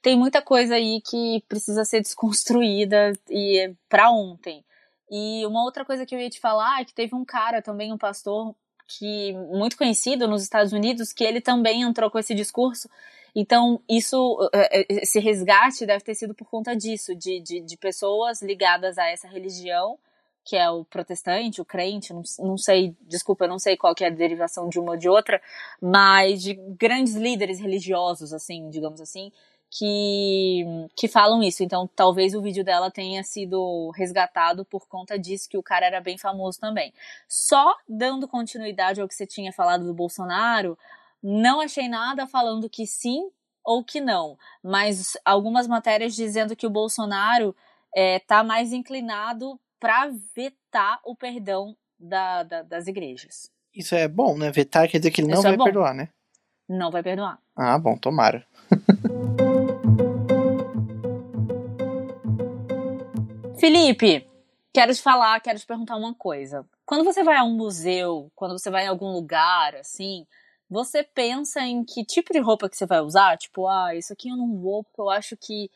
Tem 0.00 0.16
muita 0.16 0.42
coisa 0.42 0.74
aí 0.74 1.00
que 1.00 1.42
precisa 1.48 1.84
ser 1.84 2.00
desconstruída 2.00 3.12
e 3.28 3.60
é 3.60 3.74
para 3.88 4.10
ontem. 4.10 4.64
E 5.10 5.44
uma 5.46 5.64
outra 5.64 5.84
coisa 5.84 6.06
que 6.06 6.14
eu 6.14 6.20
ia 6.20 6.30
te 6.30 6.40
falar 6.40 6.80
é 6.80 6.84
que 6.84 6.94
teve 6.94 7.14
um 7.14 7.24
cara 7.24 7.60
também, 7.60 7.92
um 7.92 7.98
pastor 7.98 8.54
que 8.86 9.32
muito 9.52 9.76
conhecido 9.76 10.26
nos 10.28 10.42
Estados 10.42 10.72
Unidos, 10.72 11.12
que 11.12 11.24
ele 11.24 11.40
também 11.40 11.82
entrou 11.82 12.10
com 12.10 12.18
esse 12.18 12.34
discurso 12.34 12.88
então, 13.34 13.80
isso, 13.88 14.38
é, 14.52 14.80
é, 14.80 14.86
esse 14.90 15.18
resgate 15.18 15.86
deve 15.86 16.04
ter 16.04 16.14
sido 16.14 16.34
por 16.34 16.46
conta 16.46 16.76
disso, 16.76 17.14
de, 17.14 17.40
de, 17.40 17.60
de 17.60 17.76
pessoas 17.78 18.42
ligadas 18.42 18.98
a 18.98 19.08
essa 19.08 19.26
religião, 19.26 19.98
que 20.44 20.56
é 20.56 20.68
o 20.70 20.84
protestante, 20.84 21.60
o 21.60 21.64
crente, 21.64 22.12
não, 22.12 22.22
não 22.40 22.58
sei, 22.58 22.96
desculpa, 23.02 23.44
eu 23.44 23.48
não 23.48 23.58
sei 23.58 23.76
qual 23.76 23.94
que 23.94 24.04
é 24.04 24.08
a 24.08 24.10
derivação 24.10 24.68
de 24.68 24.78
uma 24.78 24.92
ou 24.92 24.96
de 24.96 25.08
outra, 25.08 25.40
mas 25.80 26.42
de 26.42 26.54
grandes 26.54 27.14
líderes 27.14 27.60
religiosos, 27.60 28.32
assim, 28.32 28.68
digamos 28.70 29.00
assim, 29.00 29.30
que, 29.70 30.64
que 30.96 31.08
falam 31.08 31.42
isso. 31.42 31.62
Então, 31.62 31.88
talvez 31.96 32.34
o 32.34 32.42
vídeo 32.42 32.64
dela 32.64 32.90
tenha 32.90 33.22
sido 33.22 33.90
resgatado 33.96 34.64
por 34.64 34.86
conta 34.86 35.18
disso, 35.18 35.48
que 35.48 35.56
o 35.56 35.62
cara 35.62 35.86
era 35.86 36.00
bem 36.00 36.18
famoso 36.18 36.60
também. 36.60 36.92
Só 37.28 37.74
dando 37.88 38.28
continuidade 38.28 39.00
ao 39.00 39.08
que 39.08 39.14
você 39.14 39.26
tinha 39.26 39.52
falado 39.52 39.86
do 39.86 39.94
Bolsonaro, 39.94 40.76
não 41.22 41.60
achei 41.60 41.88
nada 41.88 42.26
falando 42.26 42.68
que 42.68 42.86
sim 42.86 43.30
ou 43.64 43.84
que 43.84 44.00
não, 44.00 44.36
mas 44.60 45.16
algumas 45.24 45.68
matérias 45.68 46.16
dizendo 46.16 46.56
que 46.56 46.66
o 46.66 46.70
Bolsonaro 46.70 47.54
está 47.94 48.40
é, 48.40 48.42
mais 48.42 48.72
inclinado 48.72 49.58
para 49.82 50.10
vetar 50.36 51.00
o 51.04 51.16
perdão 51.16 51.76
da, 51.98 52.44
da, 52.44 52.62
das 52.62 52.86
igrejas. 52.86 53.50
Isso 53.74 53.96
é 53.96 54.06
bom, 54.06 54.38
né? 54.38 54.52
Vetar 54.52 54.88
quer 54.88 54.98
dizer 54.98 55.10
que 55.10 55.20
ele 55.20 55.26
não 55.26 55.38
Isso 55.38 55.46
é 55.48 55.50
vai 55.50 55.56
bom. 55.56 55.64
perdoar, 55.64 55.92
né? 55.92 56.08
Não 56.68 56.88
vai 56.88 57.02
perdoar. 57.02 57.40
Ah, 57.56 57.76
bom, 57.80 57.98
tomara. 57.98 58.46
Felipe, 63.58 64.24
quero 64.72 64.94
te 64.94 65.02
falar, 65.02 65.40
quero 65.40 65.58
te 65.58 65.66
perguntar 65.66 65.96
uma 65.96 66.14
coisa. 66.14 66.64
Quando 66.86 67.02
você 67.02 67.24
vai 67.24 67.34
a 67.34 67.42
um 67.42 67.56
museu, 67.56 68.30
quando 68.36 68.56
você 68.56 68.70
vai 68.70 68.84
em 68.84 68.88
algum 68.88 69.10
lugar, 69.10 69.74
assim, 69.74 70.24
você 70.70 71.02
pensa 71.02 71.60
em 71.60 71.84
que 71.84 72.04
tipo 72.04 72.32
de 72.32 72.38
roupa 72.38 72.68
que 72.68 72.76
você 72.76 72.86
vai 72.86 73.00
usar? 73.00 73.36
Tipo, 73.36 73.66
ah, 73.66 73.96
isso 73.96 74.12
aqui 74.12 74.28
eu 74.28 74.36
não 74.36 74.60
vou 74.60 74.84
porque 74.84 75.00
eu 75.00 75.10
acho 75.10 75.36
que 75.36 75.68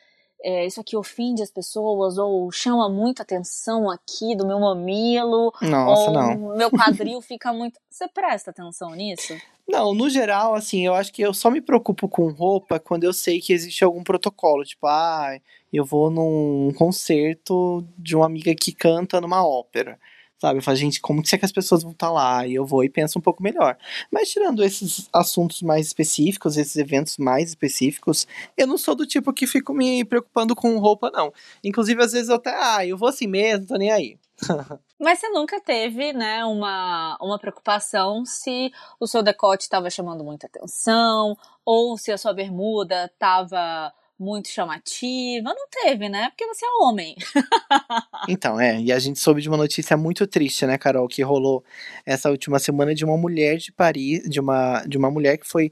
é, 0.49 0.65
isso 0.65 0.81
aqui 0.81 0.97
ofende 0.97 1.43
as 1.43 1.51
pessoas 1.51 2.19
ou 2.19 2.53
chama 2.53 2.89
muita 2.89 3.25
atenção 3.25 3.91
aqui 3.91 4.37
do 4.37 4.47
meu 4.47 4.61
mamilo 4.61 5.53
Nossa, 5.61 6.03
ou 6.03 6.13
não. 6.13 6.57
meu 6.57 6.71
quadril 6.71 7.21
fica 7.21 7.53
muito. 7.53 7.81
Você 7.91 8.07
presta 8.07 8.53
atenção 8.53 8.95
nisso? 8.95 9.37
Não, 9.69 9.93
no 9.93 10.09
geral, 10.09 10.55
assim, 10.55 10.87
eu 10.87 10.95
acho 10.95 11.13
que 11.13 11.21
eu 11.21 11.35
só 11.35 11.51
me 11.51 11.61
preocupo 11.61 12.09
com 12.09 12.31
roupa 12.31 12.79
quando 12.79 13.03
eu 13.03 13.13
sei 13.13 13.41
que 13.41 13.53
existe 13.53 13.83
algum 13.83 14.05
protocolo. 14.05 14.63
Tipo, 14.63 14.87
ah, 14.87 15.37
eu 15.73 15.85
vou 15.85 16.13
num 16.13 16.73
concerto 16.77 17.85
de 17.99 18.15
uma 18.15 18.27
amiga 18.27 18.55
que 18.55 18.71
canta 18.71 19.21
numa 19.21 19.45
ópera. 19.45 19.99
Sabe? 20.39 20.59
Eu 20.59 20.63
falo, 20.63 20.77
gente, 20.77 21.01
como 21.01 21.23
que 21.23 21.35
é 21.35 21.39
que 21.39 21.45
as 21.45 21.53
pessoas 21.53 21.83
vão 21.83 21.93
estar 21.93 22.11
lá? 22.11 22.47
E 22.47 22.55
eu 22.55 22.67
vou 22.67 22.85
e 22.85 22.91
penso 22.91 23.19
um 23.19 23.23
pouco 23.23 23.43
melhor. 23.43 23.77
Mas 24.11 24.29
tirando 24.31 24.63
esses 24.63 25.09
assuntos 25.13 25.63
mais 25.63 25.87
específicos, 25.87 26.57
esses 26.57 26.77
eventos 26.77 27.17
mais 27.17 27.49
específicos, 27.51 28.27
eu 28.57 28.67
não 28.67 28.77
sou 28.77 28.95
do 28.95 29.07
tipo 29.07 29.33
que 29.33 29.47
fico 29.47 29.73
me 29.73 30.05
preocupando 30.05 30.55
com 30.55 30.79
roupa, 30.79 31.11
não. 31.11 31.33
Inclusive, 31.65 32.03
às 32.03 32.13
vezes 32.13 32.29
eu 32.29 32.37
até, 32.37 32.55
ah, 32.55 32.87
eu 32.87 32.99
vou 32.99 33.09
assim 33.09 33.27
mesmo, 33.27 33.67
tô 33.67 33.77
nem 33.77 33.91
aí. 33.91 34.19
Mas 34.99 35.19
você 35.19 35.29
nunca 35.31 35.61
teve, 35.61 36.13
né, 36.13 36.45
uma, 36.45 37.19
uma 37.21 37.39
preocupação 37.39 38.25
se 38.25 38.71
o 39.01 39.07
seu 39.07 39.23
decote 39.23 39.65
estava 39.65 39.91
chamando 39.91 40.25
muita 40.25 40.47
atenção, 40.47 41.37
ou 41.65 41.97
se 41.99 42.13
a 42.13 42.19
sua 42.19 42.33
bermuda 42.33 43.07
estava 43.07 43.93
muito 44.19 44.49
chamativa. 44.49 45.55
Não 45.55 45.69
teve, 45.71 46.09
né? 46.09 46.29
Porque 46.31 46.47
você 46.47 46.65
é 46.65 46.71
homem. 46.83 47.17
Então, 48.29 48.59
é, 48.59 48.81
e 48.81 48.91
a 48.91 48.99
gente 48.99 49.21
soube 49.21 49.41
de 49.41 49.49
uma 49.49 49.57
notícia 49.57 49.97
muito 49.97 50.27
triste, 50.27 50.67
né, 50.67 50.77
Carol, 50.77 51.07
que 51.07 51.23
rolou 51.23 51.63
essa 52.05 52.29
última 52.29 52.59
semana 52.59 52.93
de 52.93 53.05
uma 53.05 53.17
mulher 53.17 53.57
de 53.57 53.71
Paris, 53.71 54.29
de 54.29 54.41
uma, 54.41 54.83
de 54.85 54.99
uma 54.99 55.11
mulher 55.11 55.37
que 55.37 55.47
foi 55.47 55.71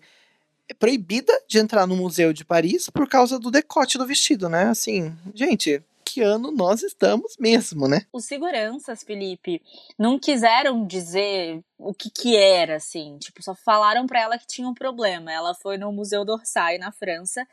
proibida 0.78 1.32
de 1.48 1.58
entrar 1.58 1.86
no 1.86 1.96
museu 1.96 2.32
de 2.32 2.44
Paris 2.44 2.88
por 2.88 3.08
causa 3.08 3.40
do 3.40 3.50
decote 3.50 3.98
do 3.98 4.06
vestido, 4.06 4.48
né? 4.48 4.64
Assim, 4.64 5.12
gente, 5.34 5.82
que 6.04 6.20
ano 6.20 6.52
nós 6.52 6.82
estamos 6.82 7.36
mesmo, 7.38 7.88
né? 7.88 8.02
Os 8.12 8.26
seguranças, 8.26 9.02
Felipe, 9.02 9.60
não 9.98 10.18
quiseram 10.18 10.86
dizer 10.86 11.60
o 11.78 11.92
que 11.92 12.10
que 12.10 12.36
era, 12.36 12.76
assim. 12.76 13.18
Tipo, 13.18 13.42
só 13.42 13.54
falaram 13.54 14.06
pra 14.06 14.20
ela 14.20 14.38
que 14.38 14.46
tinha 14.46 14.68
um 14.68 14.74
problema. 14.74 15.32
Ela 15.32 15.54
foi 15.54 15.76
no 15.76 15.90
Museu 15.90 16.24
d'Orsay, 16.24 16.78
na 16.78 16.92
França, 16.92 17.46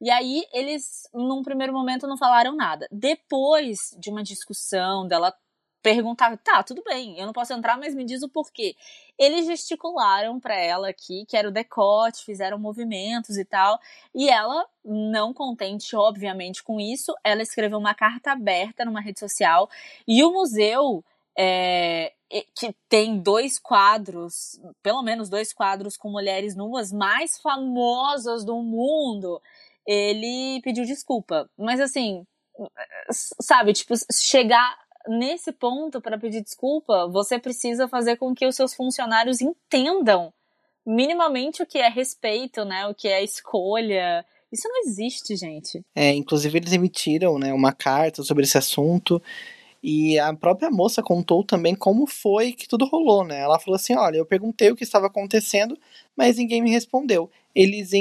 e 0.00 0.10
aí 0.10 0.44
eles, 0.52 1.08
num 1.12 1.42
primeiro 1.42 1.72
momento, 1.72 2.06
não 2.06 2.16
falaram 2.16 2.54
nada. 2.54 2.86
Depois 2.90 3.96
de 3.98 4.10
uma 4.10 4.22
discussão 4.22 5.06
dela 5.06 5.34
perguntar, 5.82 6.36
tá, 6.38 6.62
tudo 6.62 6.82
bem, 6.82 7.18
eu 7.18 7.26
não 7.26 7.32
posso 7.32 7.52
entrar, 7.52 7.78
mas 7.78 7.94
me 7.94 8.04
diz 8.04 8.22
o 8.22 8.28
porquê. 8.28 8.74
Eles 9.18 9.46
gesticularam 9.46 10.38
para 10.40 10.54
ela 10.54 10.88
aqui, 10.88 11.24
que 11.26 11.36
era 11.36 11.48
o 11.48 11.52
decote, 11.52 12.24
fizeram 12.24 12.58
movimentos 12.58 13.36
e 13.36 13.44
tal, 13.44 13.78
e 14.14 14.28
ela, 14.28 14.66
não 14.84 15.32
contente, 15.32 15.94
obviamente, 15.96 16.62
com 16.62 16.80
isso, 16.80 17.14
ela 17.22 17.42
escreveu 17.42 17.78
uma 17.78 17.94
carta 17.94 18.32
aberta 18.32 18.84
numa 18.84 19.00
rede 19.00 19.20
social, 19.20 19.70
e 20.06 20.22
o 20.24 20.32
museu 20.32 21.04
é, 21.38 22.12
que 22.54 22.74
tem 22.88 23.18
dois 23.18 23.58
quadros, 23.58 24.60
pelo 24.82 25.02
menos 25.02 25.28
dois 25.28 25.52
quadros 25.52 25.96
com 25.96 26.10
mulheres 26.10 26.56
nuas 26.56 26.92
mais 26.92 27.38
famosas 27.38 28.44
do 28.44 28.56
mundo, 28.56 29.40
ele 29.88 30.60
pediu 30.62 30.84
desculpa. 30.84 31.48
Mas 31.56 31.80
assim, 31.80 32.26
sabe, 33.40 33.72
tipo, 33.72 33.94
chegar 34.12 34.76
nesse 35.08 35.50
ponto 35.50 35.98
para 35.98 36.18
pedir 36.18 36.42
desculpa, 36.42 37.08
você 37.08 37.38
precisa 37.38 37.88
fazer 37.88 38.16
com 38.16 38.34
que 38.34 38.46
os 38.46 38.54
seus 38.54 38.74
funcionários 38.74 39.40
entendam 39.40 40.30
minimamente 40.84 41.62
o 41.62 41.66
que 41.66 41.78
é 41.78 41.88
respeito, 41.88 42.64
né? 42.66 42.86
O 42.86 42.94
que 42.94 43.08
é 43.08 43.24
escolha. 43.24 44.24
Isso 44.52 44.68
não 44.68 44.82
existe, 44.82 45.34
gente. 45.36 45.82
É, 45.94 46.12
inclusive 46.12 46.58
eles 46.58 46.72
emitiram, 46.72 47.38
né, 47.38 47.52
uma 47.52 47.72
carta 47.72 48.22
sobre 48.22 48.44
esse 48.44 48.56
assunto 48.56 49.22
e 49.82 50.18
a 50.18 50.34
própria 50.34 50.70
moça 50.70 51.02
contou 51.02 51.44
também 51.44 51.74
como 51.74 52.06
foi 52.06 52.52
que 52.52 52.66
tudo 52.66 52.86
rolou, 52.86 53.24
né? 53.24 53.40
Ela 53.40 53.58
falou 53.58 53.76
assim: 53.76 53.94
olha, 53.94 54.16
eu 54.16 54.26
perguntei 54.26 54.70
o 54.70 54.76
que 54.76 54.84
estava 54.84 55.06
acontecendo, 55.06 55.78
mas 56.16 56.36
ninguém 56.36 56.60
me 56.60 56.70
respondeu. 56.70 57.30
Eles, 57.54 57.92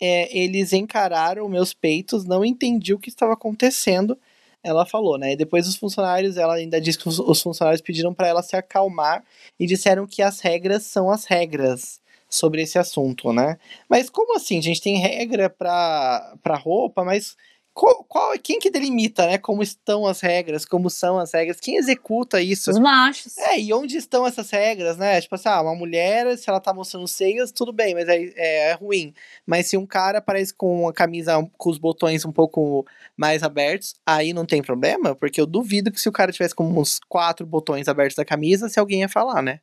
é, 0.00 0.36
eles 0.36 0.72
encararam 0.72 1.48
meus 1.48 1.72
peitos, 1.72 2.24
não 2.24 2.44
entendi 2.44 2.92
o 2.94 2.98
que 2.98 3.08
estava 3.08 3.32
acontecendo. 3.32 4.18
Ela 4.62 4.86
falou, 4.86 5.18
né? 5.18 5.32
E 5.32 5.36
depois 5.36 5.68
os 5.68 5.76
funcionários, 5.76 6.36
ela 6.36 6.54
ainda 6.54 6.80
disse 6.80 6.98
que 6.98 7.08
os, 7.08 7.18
os 7.18 7.42
funcionários 7.42 7.82
pediram 7.82 8.14
para 8.14 8.28
ela 8.28 8.42
se 8.42 8.56
acalmar 8.56 9.22
e 9.60 9.66
disseram 9.66 10.06
que 10.06 10.22
as 10.22 10.40
regras 10.40 10.84
são 10.84 11.10
as 11.10 11.24
regras 11.26 12.00
sobre 12.28 12.62
esse 12.62 12.78
assunto, 12.78 13.32
né? 13.32 13.58
Mas 13.88 14.10
como 14.10 14.36
assim? 14.36 14.58
A 14.58 14.62
gente 14.62 14.80
tem 14.80 14.98
regra 14.98 15.48
para 15.50 16.56
roupa, 16.62 17.04
mas 17.04 17.36
qual, 17.74 18.04
qual, 18.04 18.38
quem 18.38 18.60
que 18.60 18.70
delimita, 18.70 19.26
né? 19.26 19.36
Como 19.36 19.60
estão 19.60 20.06
as 20.06 20.20
regras, 20.20 20.64
como 20.64 20.88
são 20.88 21.18
as 21.18 21.32
regras, 21.32 21.58
quem 21.58 21.76
executa 21.76 22.40
isso? 22.40 22.70
Os 22.70 22.78
machos. 22.78 23.36
É, 23.36 23.58
e 23.58 23.74
onde 23.74 23.96
estão 23.96 24.24
essas 24.24 24.48
regras, 24.48 24.96
né? 24.96 25.20
Tipo 25.20 25.34
assim, 25.34 25.48
ah, 25.48 25.60
uma 25.60 25.74
mulher, 25.74 26.38
se 26.38 26.48
ela 26.48 26.60
tá 26.60 26.72
mostrando 26.72 27.08
seios, 27.08 27.50
tudo 27.50 27.72
bem, 27.72 27.92
mas 27.92 28.08
é, 28.08 28.32
é, 28.36 28.70
é 28.70 28.72
ruim. 28.74 29.12
Mas 29.44 29.66
se 29.66 29.76
um 29.76 29.84
cara 29.84 30.18
aparece 30.18 30.54
com 30.54 30.88
a 30.88 30.92
camisa 30.92 31.32
com 31.58 31.68
os 31.68 31.76
botões 31.76 32.24
um 32.24 32.30
pouco 32.30 32.86
mais 33.16 33.42
abertos, 33.42 33.96
aí 34.06 34.32
não 34.32 34.46
tem 34.46 34.62
problema, 34.62 35.16
porque 35.16 35.40
eu 35.40 35.46
duvido 35.46 35.90
que 35.90 36.00
se 36.00 36.08
o 36.08 36.12
cara 36.12 36.30
tivesse 36.30 36.54
com 36.54 36.64
uns 36.78 37.00
quatro 37.08 37.44
botões 37.44 37.88
abertos 37.88 38.14
da 38.14 38.24
camisa, 38.24 38.68
se 38.68 38.78
alguém 38.78 39.00
ia 39.00 39.08
falar, 39.08 39.42
né? 39.42 39.58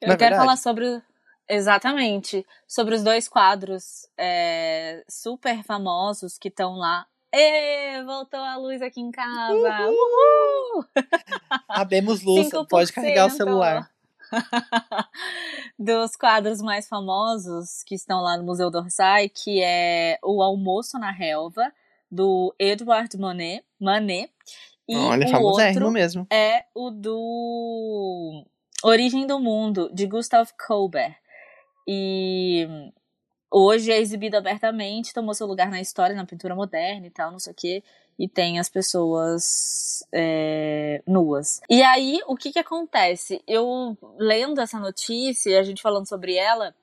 Eu 0.00 0.08
quero 0.08 0.18
verdade? 0.18 0.40
falar 0.40 0.56
sobre 0.56 1.02
Exatamente. 1.48 2.44
Sobre 2.66 2.94
os 2.94 3.02
dois 3.02 3.28
quadros 3.28 4.08
é, 4.18 5.04
super 5.08 5.62
famosos 5.62 6.38
que 6.38 6.48
estão 6.48 6.74
lá. 6.76 7.06
Ê, 7.32 8.02
voltou 8.04 8.40
a 8.40 8.56
luz 8.56 8.80
aqui 8.80 9.00
em 9.00 9.10
casa! 9.10 9.52
Uhul! 9.52 9.90
Uhul! 9.90 10.84
Abemos 11.68 12.22
luz, 12.22 12.48
pode 12.68 12.92
carregar 12.92 13.26
o 13.26 13.30
celular. 13.30 13.90
Dos 15.78 16.16
quadros 16.16 16.60
mais 16.60 16.88
famosos 16.88 17.82
que 17.84 17.94
estão 17.94 18.20
lá 18.22 18.36
no 18.36 18.44
Museu 18.44 18.70
d'Orsay, 18.70 19.28
que 19.28 19.62
é 19.62 20.18
O 20.22 20.42
Almoço 20.42 20.98
na 20.98 21.10
Relva, 21.10 21.72
do 22.10 22.54
Edouard 22.58 23.16
Manet. 23.18 23.64
Manet 23.78 24.32
e 24.88 24.96
Olha, 24.96 25.26
o 25.38 25.42
outro 25.42 25.90
mesmo. 25.90 26.26
é 26.32 26.64
o 26.74 26.90
do 26.90 28.44
Origem 28.82 29.26
do 29.26 29.40
Mundo, 29.40 29.90
de 29.92 30.06
Gustave 30.06 30.50
Colbert. 30.66 31.16
E 31.86 32.66
hoje 33.50 33.92
é 33.92 33.98
exibido 33.98 34.36
abertamente, 34.36 35.14
tomou 35.14 35.34
seu 35.34 35.46
lugar 35.46 35.70
na 35.70 35.80
história, 35.80 36.16
na 36.16 36.26
pintura 36.26 36.54
moderna 36.54 37.06
e 37.06 37.10
tal, 37.10 37.30
não 37.30 37.38
sei 37.38 37.52
o 37.52 37.56
quê. 37.56 37.84
E 38.18 38.26
tem 38.26 38.58
as 38.58 38.68
pessoas 38.68 40.02
é, 40.12 41.02
nuas. 41.06 41.60
E 41.68 41.82
aí, 41.82 42.20
o 42.26 42.34
que 42.34 42.50
que 42.50 42.58
acontece? 42.58 43.42
Eu, 43.46 43.96
lendo 44.18 44.60
essa 44.60 44.78
notícia, 44.78 45.60
a 45.60 45.62
gente 45.62 45.82
falando 45.82 46.08
sobre 46.08 46.34
ela, 46.34 46.74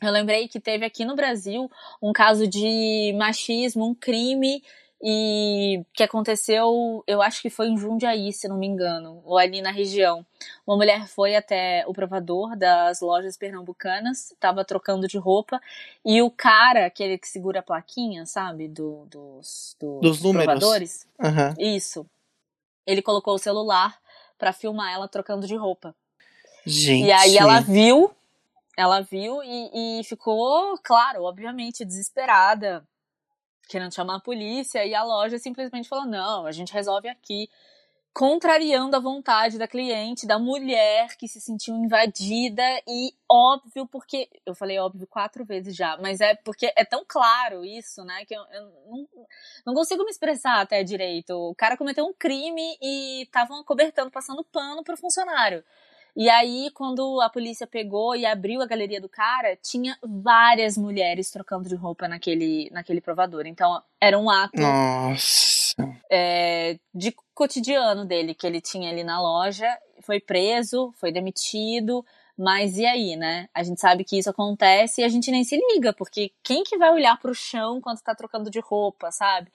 eu 0.00 0.12
lembrei 0.12 0.46
que 0.46 0.60
teve 0.60 0.84
aqui 0.84 1.04
no 1.04 1.16
Brasil 1.16 1.68
um 2.00 2.12
caso 2.12 2.46
de 2.46 3.12
machismo, 3.18 3.84
um 3.84 3.94
crime 3.94 4.62
e 5.00 5.84
que 5.92 6.02
aconteceu, 6.02 7.04
eu 7.06 7.22
acho 7.22 7.40
que 7.40 7.48
foi 7.48 7.68
em 7.68 7.76
Jundiaí, 7.76 8.32
se 8.32 8.48
não 8.48 8.56
me 8.56 8.66
engano, 8.66 9.22
ou 9.24 9.38
ali 9.38 9.62
na 9.62 9.70
região. 9.70 10.26
Uma 10.66 10.76
mulher 10.76 11.06
foi 11.06 11.36
até 11.36 11.84
o 11.86 11.92
provador 11.92 12.56
das 12.56 13.00
lojas 13.00 13.36
pernambucanas, 13.36 14.32
estava 14.32 14.64
trocando 14.64 15.06
de 15.06 15.16
roupa, 15.16 15.60
e 16.04 16.20
o 16.20 16.30
cara, 16.30 16.86
aquele 16.86 17.16
que 17.16 17.28
segura 17.28 17.60
a 17.60 17.62
plaquinha, 17.62 18.26
sabe, 18.26 18.66
do, 18.66 19.06
dos, 19.06 19.76
dos, 19.78 20.00
dos 20.00 20.22
números. 20.22 20.46
provadores, 20.46 21.06
uhum. 21.18 21.54
isso, 21.58 22.04
ele 22.84 23.00
colocou 23.00 23.34
o 23.34 23.38
celular 23.38 23.96
para 24.36 24.52
filmar 24.52 24.92
ela 24.92 25.06
trocando 25.06 25.46
de 25.46 25.54
roupa. 25.54 25.94
Gente. 26.66 27.06
E 27.06 27.12
aí 27.12 27.36
ela 27.36 27.60
viu, 27.60 28.10
ela 28.76 29.00
viu 29.00 29.42
e, 29.44 30.00
e 30.00 30.04
ficou, 30.04 30.76
claro, 30.82 31.22
obviamente, 31.22 31.84
desesperada 31.84 32.84
querendo 33.68 33.94
chamar 33.94 34.16
a 34.16 34.20
polícia 34.20 34.84
e 34.84 34.94
a 34.94 35.04
loja 35.04 35.38
simplesmente 35.38 35.88
falou: 35.88 36.06
não, 36.06 36.46
a 36.46 36.52
gente 36.52 36.72
resolve 36.72 37.08
aqui. 37.08 37.48
contrariando 38.12 38.96
a 38.96 39.00
vontade 39.00 39.58
da 39.58 39.68
cliente, 39.68 40.26
da 40.26 40.40
mulher 40.40 41.16
que 41.16 41.28
se 41.28 41.40
sentiu 41.40 41.76
invadida 41.76 42.64
e 42.88 43.12
óbvio 43.30 43.86
porque 43.86 44.28
eu 44.44 44.56
falei 44.56 44.78
óbvio 44.78 45.06
quatro 45.06 45.44
vezes 45.44 45.76
já, 45.76 45.96
mas 45.98 46.20
é 46.20 46.34
porque 46.34 46.72
é 46.76 46.84
tão 46.84 47.04
claro 47.06 47.64
isso, 47.64 48.02
né, 48.04 48.24
que 48.24 48.34
eu, 48.34 48.42
eu 48.50 48.62
não, 48.90 49.08
não, 49.66 49.74
consigo 49.74 50.02
me 50.04 50.10
expressar 50.10 50.60
até 50.60 50.82
direito. 50.82 51.30
O 51.32 51.54
cara 51.54 51.76
cometeu 51.76 52.04
um 52.06 52.12
crime 52.12 52.76
e 52.82 53.22
estavam 53.22 53.62
cobertando, 53.62 54.10
passando 54.10 54.42
pano 54.42 54.82
pro 54.82 54.96
funcionário. 54.96 55.62
E 56.18 56.28
aí, 56.28 56.68
quando 56.74 57.20
a 57.20 57.30
polícia 57.30 57.64
pegou 57.64 58.16
e 58.16 58.26
abriu 58.26 58.60
a 58.60 58.66
galeria 58.66 59.00
do 59.00 59.08
cara, 59.08 59.56
tinha 59.62 59.96
várias 60.02 60.76
mulheres 60.76 61.30
trocando 61.30 61.68
de 61.68 61.76
roupa 61.76 62.08
naquele, 62.08 62.68
naquele 62.72 63.00
provador. 63.00 63.46
Então, 63.46 63.80
era 64.00 64.18
um 64.18 64.28
ato 64.28 64.60
é, 66.10 66.76
de 66.92 67.14
cotidiano 67.32 68.04
dele 68.04 68.34
que 68.34 68.44
ele 68.44 68.60
tinha 68.60 68.90
ali 68.90 69.04
na 69.04 69.22
loja. 69.22 69.68
Foi 70.00 70.18
preso, 70.18 70.92
foi 70.96 71.12
demitido. 71.12 72.04
Mas 72.36 72.76
e 72.76 72.84
aí, 72.84 73.14
né? 73.14 73.48
A 73.54 73.62
gente 73.62 73.80
sabe 73.80 74.02
que 74.02 74.18
isso 74.18 74.28
acontece 74.28 75.02
e 75.02 75.04
a 75.04 75.08
gente 75.08 75.30
nem 75.30 75.44
se 75.44 75.56
liga, 75.72 75.92
porque 75.92 76.32
quem 76.42 76.64
que 76.64 76.76
vai 76.76 76.90
olhar 76.90 77.16
pro 77.20 77.32
chão 77.32 77.80
quando 77.80 78.00
tá 78.00 78.12
trocando 78.12 78.50
de 78.50 78.58
roupa, 78.58 79.12
sabe? 79.12 79.52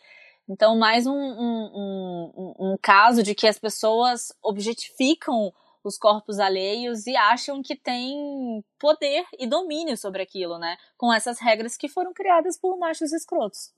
Então, 0.47 0.77
mais 0.77 1.05
um, 1.05 1.13
um, 1.13 2.31
um, 2.37 2.55
um 2.57 2.77
caso 2.81 3.21
de 3.21 3.35
que 3.35 3.47
as 3.47 3.59
pessoas 3.59 4.31
objetificam 4.41 5.53
os 5.83 5.97
corpos 5.97 6.39
alheios 6.39 7.05
e 7.05 7.15
acham 7.15 7.61
que 7.61 7.75
tem 7.75 8.63
poder 8.79 9.25
e 9.37 9.45
domínio 9.45 9.97
sobre 9.97 10.21
aquilo, 10.21 10.57
né? 10.57 10.77
Com 10.97 11.13
essas 11.13 11.39
regras 11.39 11.75
que 11.75 11.89
foram 11.89 12.13
criadas 12.13 12.57
por 12.57 12.77
machos 12.77 13.11
escrotos. 13.11 13.73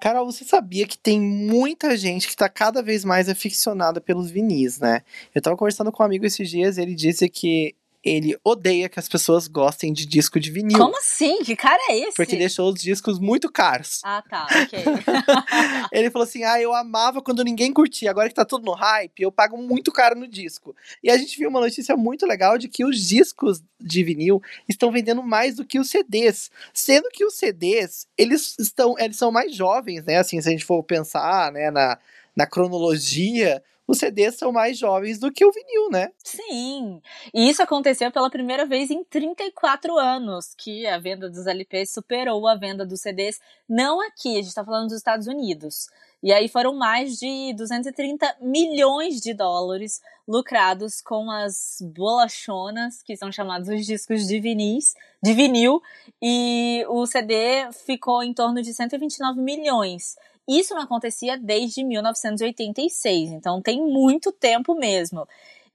Carol, 0.00 0.24
você 0.24 0.44
sabia 0.44 0.86
que 0.86 0.96
tem 0.96 1.20
muita 1.20 1.94
gente 1.94 2.26
que 2.26 2.34
tá 2.34 2.48
cada 2.48 2.82
vez 2.82 3.04
mais 3.04 3.28
aficionada 3.28 4.00
pelos 4.00 4.30
vinis, 4.30 4.78
né? 4.78 5.02
Eu 5.34 5.42
tava 5.42 5.58
conversando 5.58 5.92
com 5.92 6.02
um 6.02 6.06
amigo 6.06 6.24
esses 6.24 6.48
dias 6.48 6.78
e 6.78 6.80
ele 6.80 6.94
disse 6.94 7.28
que 7.28 7.76
ele 8.02 8.38
odeia 8.42 8.88
que 8.88 8.98
as 8.98 9.08
pessoas 9.08 9.46
gostem 9.46 9.92
de 9.92 10.06
disco 10.06 10.40
de 10.40 10.50
vinil. 10.50 10.78
Como 10.78 10.96
assim? 10.96 11.42
Que 11.42 11.54
cara 11.54 11.80
é 11.90 11.98
esse? 11.98 12.16
Porque 12.16 12.34
deixou 12.34 12.72
os 12.72 12.80
discos 12.80 13.18
muito 13.18 13.50
caros. 13.52 14.00
Ah, 14.02 14.22
tá, 14.28 14.46
ok. 14.46 14.78
ele 15.92 16.10
falou 16.10 16.26
assim: 16.26 16.42
ah, 16.44 16.60
eu 16.60 16.74
amava 16.74 17.20
quando 17.20 17.44
ninguém 17.44 17.72
curtia, 17.72 18.10
agora 18.10 18.28
que 18.28 18.34
tá 18.34 18.44
tudo 18.44 18.64
no 18.64 18.72
hype, 18.72 19.20
eu 19.20 19.30
pago 19.30 19.58
muito 19.58 19.92
caro 19.92 20.18
no 20.18 20.26
disco. 20.26 20.74
E 21.02 21.10
a 21.10 21.18
gente 21.18 21.36
viu 21.38 21.50
uma 21.50 21.60
notícia 21.60 21.96
muito 21.96 22.26
legal 22.26 22.56
de 22.56 22.68
que 22.68 22.84
os 22.84 22.98
discos 23.06 23.62
de 23.78 24.02
vinil 24.02 24.42
estão 24.68 24.90
vendendo 24.90 25.22
mais 25.22 25.56
do 25.56 25.64
que 25.64 25.78
os 25.78 25.90
CDs. 25.90 26.50
Sendo 26.72 27.10
que 27.10 27.24
os 27.24 27.34
CDs, 27.34 28.06
eles 28.16 28.56
estão, 28.58 28.94
eles 28.98 29.16
são 29.16 29.30
mais 29.30 29.54
jovens, 29.54 30.04
né? 30.04 30.16
Assim, 30.16 30.40
se 30.40 30.48
a 30.48 30.52
gente 30.52 30.64
for 30.64 30.82
pensar, 30.82 31.52
né, 31.52 31.70
na, 31.70 31.98
na 32.34 32.46
cronologia, 32.46 33.62
os 33.90 33.98
CDs 33.98 34.36
são 34.36 34.52
mais 34.52 34.78
jovens 34.78 35.18
do 35.18 35.32
que 35.32 35.44
o 35.44 35.50
vinil, 35.50 35.90
né? 35.90 36.12
Sim. 36.22 37.02
E 37.34 37.50
isso 37.50 37.60
aconteceu 37.60 38.10
pela 38.12 38.30
primeira 38.30 38.64
vez 38.64 38.88
em 38.88 39.02
34 39.02 39.98
anos, 39.98 40.54
que 40.56 40.86
a 40.86 40.96
venda 40.96 41.28
dos 41.28 41.44
LPs 41.44 41.92
superou 41.92 42.46
a 42.46 42.54
venda 42.54 42.86
dos 42.86 43.00
CDs. 43.00 43.40
Não 43.68 44.00
aqui, 44.00 44.38
a 44.38 44.42
gente 44.42 44.54
tá 44.54 44.64
falando 44.64 44.84
dos 44.84 44.96
Estados 44.96 45.26
Unidos. 45.26 45.88
E 46.22 46.32
aí 46.32 46.48
foram 46.48 46.74
mais 46.74 47.18
de 47.18 47.52
230 47.54 48.36
milhões 48.40 49.20
de 49.20 49.34
dólares 49.34 50.00
lucrados 50.28 51.00
com 51.00 51.28
as 51.30 51.78
bolachonas, 51.80 53.02
que 53.02 53.16
são 53.16 53.32
chamados 53.32 53.68
os 53.68 53.84
discos 53.84 54.26
de 54.26 54.38
vinis, 54.38 54.94
de 55.20 55.32
vinil, 55.32 55.82
e 56.22 56.84
o 56.88 57.06
CD 57.06 57.72
ficou 57.86 58.22
em 58.22 58.32
torno 58.32 58.62
de 58.62 58.72
129 58.72 59.40
milhões. 59.40 60.16
Isso 60.50 60.74
não 60.74 60.82
acontecia 60.82 61.38
desde 61.38 61.84
1986, 61.84 63.30
então 63.30 63.62
tem 63.62 63.80
muito 63.80 64.32
tempo 64.32 64.74
mesmo. 64.74 65.24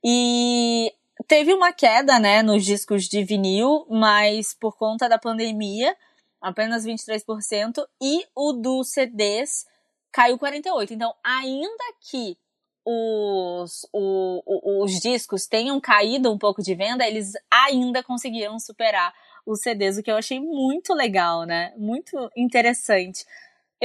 E 0.04 0.94
teve 1.28 1.54
uma 1.54 1.72
queda, 1.72 2.20
né, 2.20 2.44
nos 2.44 2.66
discos 2.66 3.06
de 3.06 3.24
vinil, 3.24 3.86
mas 3.90 4.54
por 4.54 4.76
conta 4.76 5.08
da 5.08 5.18
pandemia, 5.18 5.96
apenas 6.42 6.86
23%, 6.86 7.86
e 8.04 8.26
o 8.36 8.52
dos 8.52 8.90
CDs 8.90 9.66
caiu 10.12 10.38
48%. 10.38 10.92
Então, 10.92 11.14
ainda 11.24 11.84
que 12.02 12.38
os, 12.86 13.88
o, 13.94 14.84
os 14.84 15.00
discos 15.00 15.48
tenham 15.48 15.80
caído 15.80 16.30
um 16.32 16.38
pouco 16.38 16.62
de 16.62 16.76
venda, 16.76 17.08
eles 17.08 17.32
ainda 17.50 18.04
conseguiram 18.04 18.60
superar 18.60 19.14
os 19.46 19.62
CDs, 19.62 19.98
o 19.98 20.04
que 20.04 20.12
eu 20.12 20.18
achei 20.18 20.40
muito 20.40 20.94
legal, 20.94 21.44
né? 21.44 21.74
Muito 21.78 22.30
interessante. 22.36 23.26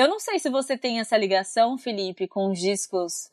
Eu 0.00 0.08
não 0.08 0.18
sei 0.18 0.38
se 0.38 0.48
você 0.48 0.78
tem 0.78 0.98
essa 0.98 1.14
ligação, 1.14 1.76
Felipe, 1.76 2.26
com 2.26 2.50
os 2.50 2.58
discos 2.58 3.30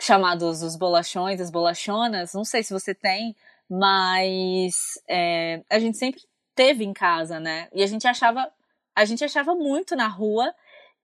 chamados 0.00 0.60
os 0.60 0.74
bolachões, 0.74 1.40
as 1.40 1.48
bolachonas. 1.48 2.34
Não 2.34 2.44
sei 2.44 2.64
se 2.64 2.72
você 2.72 2.92
tem, 2.92 3.36
mas 3.70 5.00
é, 5.08 5.62
a 5.70 5.78
gente 5.78 5.96
sempre 5.96 6.20
teve 6.56 6.84
em 6.84 6.92
casa, 6.92 7.38
né? 7.38 7.68
E 7.72 7.84
a 7.84 7.86
gente 7.86 8.04
achava, 8.08 8.52
a 8.96 9.04
gente 9.04 9.24
achava 9.24 9.54
muito 9.54 9.94
na 9.94 10.08
rua 10.08 10.52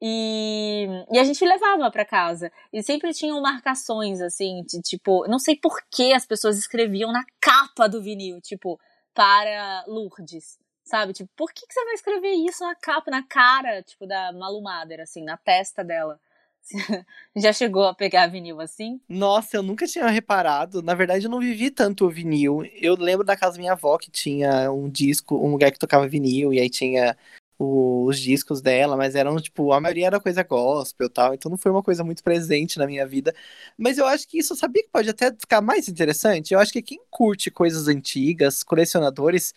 e, 0.03 0.89
e 1.13 1.19
a 1.21 1.23
gente 1.23 1.45
levava 1.45 1.89
para 1.93 2.05
casa. 2.05 2.51
E 2.73 2.83
sempre 2.83 3.15
tinham 3.15 3.41
marcações, 3.41 4.21
assim, 4.21 4.65
de, 4.65 4.83
tipo, 4.83 5.29
não 5.29 5.39
sei 5.39 5.55
por 5.55 5.79
que 5.93 6.13
as 6.13 6.27
pessoas 6.27 6.59
escreviam 6.59 7.13
na 7.13 7.23
capa 7.41 7.89
do 7.89 8.03
vinil, 8.03 8.41
tipo, 8.41 8.81
para 9.15 9.85
Lourdes 9.87 10.59
sabe? 10.89 11.13
Tipo, 11.13 11.31
por 11.37 11.53
que, 11.53 11.67
que 11.67 11.73
você 11.73 11.85
vai 11.85 11.95
escrever 11.95 12.33
isso 12.33 12.65
na 12.65 12.75
capa, 12.75 13.11
na 13.11 13.23
cara, 13.23 13.83
tipo, 13.83 14.07
da 14.07 14.33
Malu 14.33 14.63
Mader, 14.63 15.01
assim, 15.01 15.23
na 15.23 15.37
testa 15.37 15.85
dela? 15.85 16.19
Já 17.37 17.53
chegou 17.53 17.85
a 17.85 17.95
pegar 17.95 18.27
vinil 18.27 18.61
assim? 18.61 19.01
Nossa, 19.09 19.57
eu 19.57 19.63
nunca 19.63 19.87
tinha 19.87 20.07
reparado. 20.09 20.83
Na 20.83 20.95
verdade, 20.95 21.27
eu 21.27 21.31
não 21.31 21.41
vivi 21.41 21.71
tanto 21.71 22.07
o 22.07 22.11
vinil. 22.11 22.63
Eu 22.75 22.95
lembro 22.95 23.25
da 23.25 23.37
casa 23.37 23.53
da 23.53 23.61
minha 23.61 23.73
avó 23.73 23.97
que 23.99 24.11
tinha 24.11 24.71
um 24.73 24.89
disco, 24.89 25.37
um 25.37 25.51
lugar 25.53 25.71
que 25.71 25.79
tocava 25.79 26.09
vinil, 26.09 26.53
e 26.53 26.61
aí 26.61 26.69
tinha 26.69 27.17
os 27.59 28.21
discos 28.21 28.61
dela, 28.61 28.97
mas 28.97 29.17
eram, 29.17 29.37
tipo, 29.41 29.73
a 29.73 29.81
maioria 29.81 30.07
era 30.07 30.21
coisa 30.21 30.45
gospel 30.45 31.09
e 31.09 31.11
tal, 31.11 31.35
então 31.35 31.51
não 31.51 31.59
foi 31.59 31.73
uma 31.73 31.83
coisa 31.83 32.05
muito 32.05 32.23
presente 32.23 32.79
na 32.79 32.87
minha 32.87 33.05
vida. 33.05 33.35
Mas 33.77 33.99
eu 33.99 34.07
acho 34.07 34.29
que 34.29 34.39
isso, 34.39 34.55
sabia 34.55 34.83
que 34.85 34.91
pode 34.91 35.11
até 35.11 35.33
ficar 35.33 35.61
mais 35.61 35.89
interessante? 35.89 36.55
Eu 36.55 36.61
acho 36.61 36.73
que 36.73 36.81
quem 36.81 37.01
curte 37.11 37.51
coisas 37.51 37.89
antigas, 37.89 38.63
colecionadores, 38.63 39.53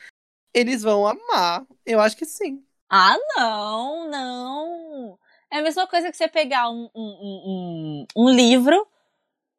eles 0.54 0.82
vão 0.82 1.08
amar. 1.08 1.66
Eu 1.86 2.00
acho 2.00 2.18
que 2.18 2.26
sim. 2.26 2.64
Ah, 2.90 3.16
não, 3.38 4.10
não. 4.10 5.20
É 5.50 5.60
a 5.60 5.62
mesma 5.62 5.88
coisa 5.88 6.12
que 6.12 6.18
você 6.18 6.28
pegar 6.28 6.70
um, 6.70 6.90
um, 6.96 7.06
um, 7.46 8.06
um 8.16 8.30
livro 8.30 8.88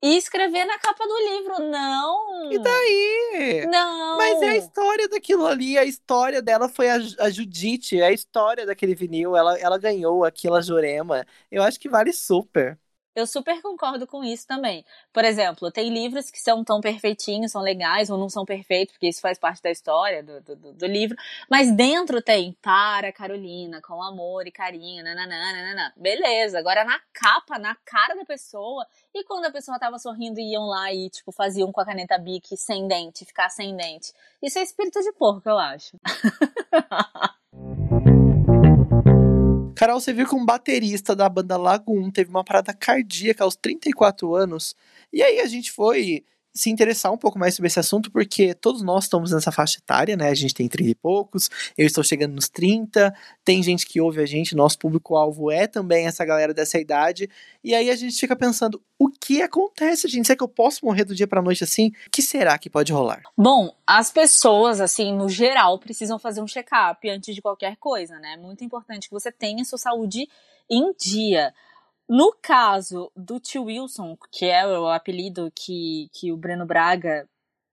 e 0.03 0.17
escrever 0.17 0.65
na 0.65 0.79
capa 0.79 1.07
do 1.07 1.17
livro. 1.17 1.71
Não. 1.71 2.53
E 2.53 2.59
daí? 2.59 3.67
Não. 3.71 4.19
Mas 4.19 4.43
é 4.43 4.49
a 4.51 4.57
história 4.57 5.09
daquilo 5.09 5.47
ali. 5.47 5.79
A 5.79 5.85
história 5.85 6.43
dela 6.43 6.69
foi 6.69 6.91
a, 6.91 6.97
a 7.21 7.31
Judite. 7.31 8.01
É 8.01 8.07
a 8.07 8.13
história 8.13 8.67
daquele 8.67 8.95
vinil. 8.95 9.37
Ela, 9.37 9.59
ela 9.59 9.79
ganhou 9.79 10.25
aquilo, 10.25 10.57
a 10.57 10.61
Jurema. 10.61 11.25
Eu 11.51 11.63
acho 11.63 11.79
que 11.79 11.89
vale 11.89 12.13
super. 12.13 12.79
Eu 13.15 13.27
super 13.27 13.61
concordo 13.61 14.07
com 14.07 14.25
isso 14.25 14.47
também. 14.47 14.85
Por 15.13 15.25
exemplo, 15.25 15.71
tem 15.71 15.91
livros 15.91 16.31
que 16.31 16.41
são 16.41 16.65
tão 16.65 16.81
perfeitinhos, 16.81 17.53
são 17.53 17.61
legais, 17.61 18.09
ou 18.09 18.17
não 18.17 18.29
são 18.29 18.45
perfeitos, 18.45 18.95
porque 18.95 19.09
isso 19.09 19.21
faz 19.21 19.39
parte 19.39 19.63
da 19.63 19.71
história 19.71 20.23
do, 20.23 20.41
do, 20.41 20.73
do 20.73 20.87
livro. 20.87 21.17
Mas 21.51 21.71
dentro 21.71 22.23
tem 22.23 22.57
para 22.63 23.13
Carolina, 23.13 23.83
com 23.83 24.03
amor 24.03 24.47
e 24.47 24.51
carinho, 24.51 25.05
nananana. 25.05 25.93
Beleza. 25.97 26.59
Agora 26.59 26.85
na 26.85 26.99
capa, 27.13 27.59
na 27.59 27.75
cara 27.85 28.15
da 28.15 28.25
pessoa, 28.25 28.87
e 29.15 29.23
quando 29.25 29.45
a 29.45 29.51
pessoa 29.51 29.79
tava 29.79 29.99
sorrindo 29.99 30.41
e 30.41 30.53
iam 30.53 30.67
lá 30.67 30.93
e, 30.93 31.11
tipo, 31.11 31.31
faziam 31.33 31.71
com 31.71 31.81
a 31.81 31.85
caneta 31.85 32.17
Bic 32.17 32.57
sem 32.57 32.89
dente, 32.89 33.27
ficar 33.27 33.51
sem 33.51 33.77
dente. 33.77 34.13
Isso 34.43 34.59
é 34.59 34.63
espírito 34.63 35.01
de 35.03 35.13
porco, 35.13 35.49
eu 35.49 35.59
acho. 35.59 35.99
Carol, 39.83 39.99
você 39.99 40.13
viu 40.13 40.29
que 40.29 40.35
um 40.37 40.47
baterista 40.47 41.17
da 41.17 41.29
banda 41.29 41.57
Lagoon 41.57 42.09
teve 42.09 42.31
uma 42.31 42.45
parada 42.45 42.73
cardíaca 42.73 43.43
aos 43.43 43.57
34 43.57 44.33
anos. 44.33 44.77
E 45.13 45.21
aí 45.21 45.41
a 45.41 45.47
gente 45.47 45.73
foi 45.73 46.25
se 46.55 46.71
interessar 46.71 47.13
um 47.13 47.17
pouco 47.17 47.39
mais 47.39 47.55
sobre 47.55 47.69
esse 47.69 47.81
assunto, 47.81 48.11
porque 48.11 48.55
todos 48.55 48.83
nós 48.83 49.05
estamos 49.05 49.33
nessa 49.33 49.51
faixa 49.51 49.79
etária, 49.79 50.17
né? 50.17 50.29
A 50.29 50.35
gente 50.35 50.55
tem 50.55 50.69
30 50.69 50.91
e 50.91 50.95
poucos, 50.95 51.49
eu 51.77 51.87
estou 51.87 52.05
chegando 52.05 52.35
nos 52.35 52.49
30, 52.49 53.15
tem 53.45 53.63
gente 53.63 53.87
que 53.87 54.01
ouve 54.01 54.21
a 54.21 54.27
gente, 54.27 54.55
nosso 54.55 54.79
público-alvo 54.79 55.51
é 55.51 55.67
também 55.67 56.07
essa 56.07 56.25
galera 56.25 56.53
dessa 56.53 56.79
idade, 56.79 57.29
e 57.65 57.75
aí 57.75 57.91
a 57.91 57.97
gente 57.97 58.19
fica 58.19 58.37
pensando, 58.37 58.83
o 58.99 59.09
que 59.09 59.43
acontece, 59.43 60.09
gente? 60.09 60.27
Será 60.27 60.37
que 60.37 60.45
eu 60.45 60.49
posso 60.49 60.85
morrer 60.85 61.05
do 61.05 61.15
dia 61.15 61.27
pra 61.27 61.43
noite 61.43 61.65
assim? 61.65 61.89
O 62.07 62.11
que 62.11 62.23
será 62.23 62.59
que 62.59 62.71
pode 62.71 62.93
rolar? 62.93 63.23
Bom, 63.37 63.75
as 63.87 64.11
pessoas, 64.11 64.81
assim, 64.81 65.13
no 65.13 65.29
geral, 65.29 65.79
precisam 65.79 66.19
fazer 66.19 66.41
um 66.41 66.47
check-up 66.47 67.09
antes 67.09 67.35
de 67.35 67.43
qualquer 67.43 67.77
coisa, 67.77 68.19
né? 68.19 68.35
É 68.35 68.37
muito 68.37 68.63
importante 68.63 69.09
que 69.09 69.15
você 69.15 69.33
tenha 69.33 69.65
sua 69.65 69.79
saúde 69.79 70.29
em 70.71 70.93
dia. 70.95 71.53
No 72.09 72.35
caso 72.43 73.11
do 73.17 73.41
tio 73.41 73.65
Wilson, 73.65 74.17
que 74.31 74.47
é 74.47 74.67
o 74.67 74.89
apelido 74.89 75.51
que, 75.55 76.09
que 76.13 76.33
o 76.33 76.37
Breno 76.37 76.67
Braga 76.67 77.29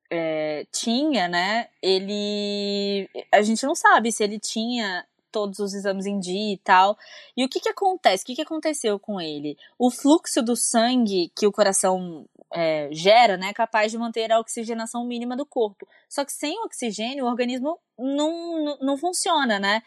é, 0.09 0.65
tinha, 0.71 1.27
né? 1.27 1.67
Ele. 1.81 3.09
A 3.31 3.41
gente 3.41 3.65
não 3.65 3.75
sabe 3.75 4.11
se 4.11 4.23
ele 4.23 4.39
tinha 4.39 5.05
todos 5.31 5.59
os 5.59 5.73
exames 5.73 6.05
em 6.05 6.19
dia 6.19 6.53
e 6.53 6.57
tal. 6.57 6.97
E 7.35 7.45
o 7.45 7.49
que 7.49 7.59
que 7.59 7.69
acontece? 7.69 8.23
O 8.23 8.25
que 8.27 8.35
que 8.35 8.41
aconteceu 8.41 8.99
com 8.99 9.21
ele? 9.21 9.57
O 9.77 9.91
fluxo 9.91 10.41
do 10.41 10.55
sangue 10.55 11.31
que 11.35 11.45
o 11.45 11.51
coração 11.51 12.25
é, 12.53 12.89
gera, 12.91 13.37
né, 13.37 13.49
é 13.49 13.53
capaz 13.53 13.91
de 13.91 13.97
manter 13.97 14.31
a 14.31 14.39
oxigenação 14.39 15.05
mínima 15.05 15.35
do 15.35 15.45
corpo. 15.45 15.87
Só 16.07 16.25
que 16.25 16.33
sem 16.33 16.59
oxigênio, 16.63 17.25
o 17.25 17.27
organismo 17.27 17.79
não, 17.97 18.63
não, 18.63 18.77
não 18.81 18.97
funciona, 18.97 19.59
né? 19.59 19.83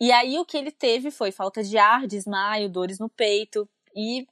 E 0.00 0.12
aí 0.12 0.38
o 0.38 0.44
que 0.44 0.56
ele 0.56 0.70
teve 0.70 1.10
foi 1.10 1.30
falta 1.30 1.62
de 1.62 1.78
ar, 1.78 2.06
desmaio, 2.06 2.68
dores 2.68 2.98
no 2.98 3.08
peito. 3.08 3.68
E 3.94 4.26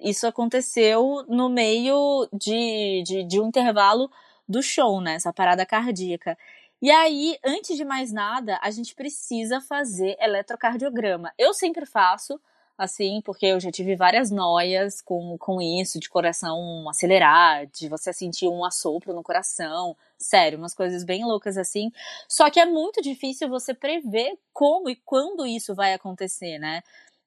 isso 0.00 0.26
aconteceu 0.26 1.24
no 1.28 1.48
meio 1.48 2.28
de, 2.32 3.02
de, 3.04 3.24
de 3.24 3.40
um 3.40 3.48
intervalo 3.48 4.10
do 4.48 4.62
show, 4.62 5.00
né? 5.00 5.14
Essa 5.14 5.32
parada 5.32 5.64
cardíaca. 5.64 6.36
E 6.80 6.90
aí, 6.90 7.38
antes 7.44 7.76
de 7.76 7.84
mais 7.84 8.12
nada, 8.12 8.58
a 8.60 8.70
gente 8.70 8.94
precisa 8.94 9.60
fazer 9.60 10.16
eletrocardiograma. 10.20 11.32
Eu 11.38 11.54
sempre 11.54 11.86
faço, 11.86 12.40
assim, 12.76 13.20
porque 13.24 13.46
eu 13.46 13.60
já 13.60 13.70
tive 13.70 13.94
várias 13.94 14.32
noias 14.32 15.00
com, 15.00 15.38
com 15.38 15.62
isso, 15.62 16.00
de 16.00 16.08
coração 16.10 16.88
acelerar, 16.88 17.66
de 17.68 17.88
você 17.88 18.12
sentir 18.12 18.48
um 18.48 18.64
assopro 18.64 19.14
no 19.14 19.22
coração. 19.22 19.96
Sério, 20.18 20.58
umas 20.58 20.74
coisas 20.74 21.04
bem 21.04 21.24
loucas 21.24 21.56
assim. 21.56 21.92
Só 22.28 22.50
que 22.50 22.58
é 22.58 22.66
muito 22.66 23.00
difícil 23.00 23.48
você 23.48 23.72
prever 23.72 24.36
como 24.52 24.90
e 24.90 24.96
quando 24.96 25.46
isso 25.46 25.76
vai 25.76 25.94
acontecer, 25.94 26.58
né? 26.58 26.82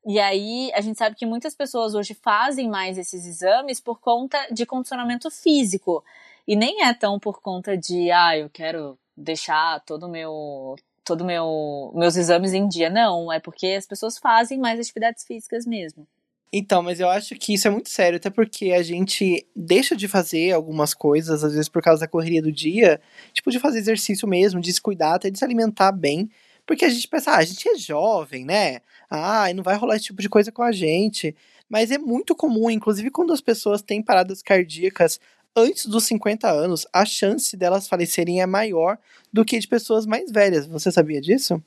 E 0.05 0.19
aí, 0.19 0.71
a 0.75 0.81
gente 0.81 0.99
sabe 0.99 1.15
que 1.15 1.25
muitas 1.25 1.55
pessoas 1.55 1.95
hoje 1.95 2.13
fazem 2.13 2.69
mais 2.69 2.97
esses 2.97 3.25
exames 3.25 3.79
por 3.79 3.99
conta 3.99 4.37
de 4.51 4.65
condicionamento 4.65 5.31
físico. 5.31 6.03
E 6.47 6.55
nem 6.55 6.83
é 6.83 6.93
tão 6.93 7.19
por 7.19 7.41
conta 7.41 7.75
de, 7.75 8.11
ah, 8.11 8.37
eu 8.37 8.49
quero 8.49 8.97
deixar 9.17 9.79
todo 9.81 10.07
meu 10.07 10.75
todo 11.03 11.23
meu 11.23 11.91
meus 11.95 12.15
exames 12.15 12.53
em 12.53 12.67
dia. 12.67 12.89
Não, 12.89 13.31
é 13.31 13.39
porque 13.39 13.67
as 13.67 13.87
pessoas 13.87 14.17
fazem 14.17 14.59
mais 14.59 14.79
atividades 14.79 15.23
físicas 15.23 15.65
mesmo. 15.65 16.07
Então, 16.53 16.81
mas 16.81 16.99
eu 16.99 17.09
acho 17.09 17.35
que 17.35 17.53
isso 17.53 17.67
é 17.67 17.71
muito 17.71 17.89
sério, 17.89 18.17
até 18.17 18.29
porque 18.29 18.71
a 18.71 18.81
gente 18.81 19.45
deixa 19.55 19.95
de 19.95 20.07
fazer 20.07 20.51
algumas 20.53 20.93
coisas, 20.93 21.43
às 21.43 21.51
vezes 21.51 21.67
por 21.67 21.81
causa 21.81 22.01
da 22.01 22.07
correria 22.07 22.41
do 22.41 22.51
dia, 22.51 23.01
tipo 23.33 23.51
de 23.51 23.59
fazer 23.59 23.79
exercício 23.79 24.27
mesmo, 24.27 24.61
de 24.61 24.71
se 24.71 24.79
cuidar, 24.79 25.15
até 25.15 25.29
de 25.29 25.37
se 25.37 25.43
alimentar 25.43 25.91
bem, 25.91 26.29
porque 26.65 26.85
a 26.85 26.89
gente 26.89 27.07
pensa, 27.07 27.31
ah, 27.31 27.37
a 27.37 27.45
gente 27.45 27.67
é 27.67 27.77
jovem, 27.77 28.45
né? 28.45 28.79
Ah, 29.09 29.51
não 29.53 29.63
vai 29.63 29.75
rolar 29.75 29.95
esse 29.95 30.05
tipo 30.05 30.21
de 30.21 30.29
coisa 30.29 30.51
com 30.51 30.63
a 30.63 30.71
gente. 30.71 31.35
Mas 31.69 31.91
é 31.91 31.97
muito 31.97 32.35
comum, 32.35 32.69
inclusive 32.69 33.09
quando 33.09 33.33
as 33.33 33.41
pessoas 33.41 33.81
têm 33.81 34.01
paradas 34.01 34.41
cardíacas 34.41 35.19
antes 35.55 35.85
dos 35.85 36.03
50 36.03 36.49
anos, 36.49 36.85
a 36.91 37.05
chance 37.05 37.55
delas 37.55 37.87
falecerem 37.87 38.41
é 38.41 38.45
maior 38.45 38.97
do 39.31 39.45
que 39.45 39.57
de 39.57 39.67
pessoas 39.67 40.05
mais 40.05 40.29
velhas. 40.29 40.67
Você 40.67 40.91
sabia 40.91 41.21
disso? 41.21 41.63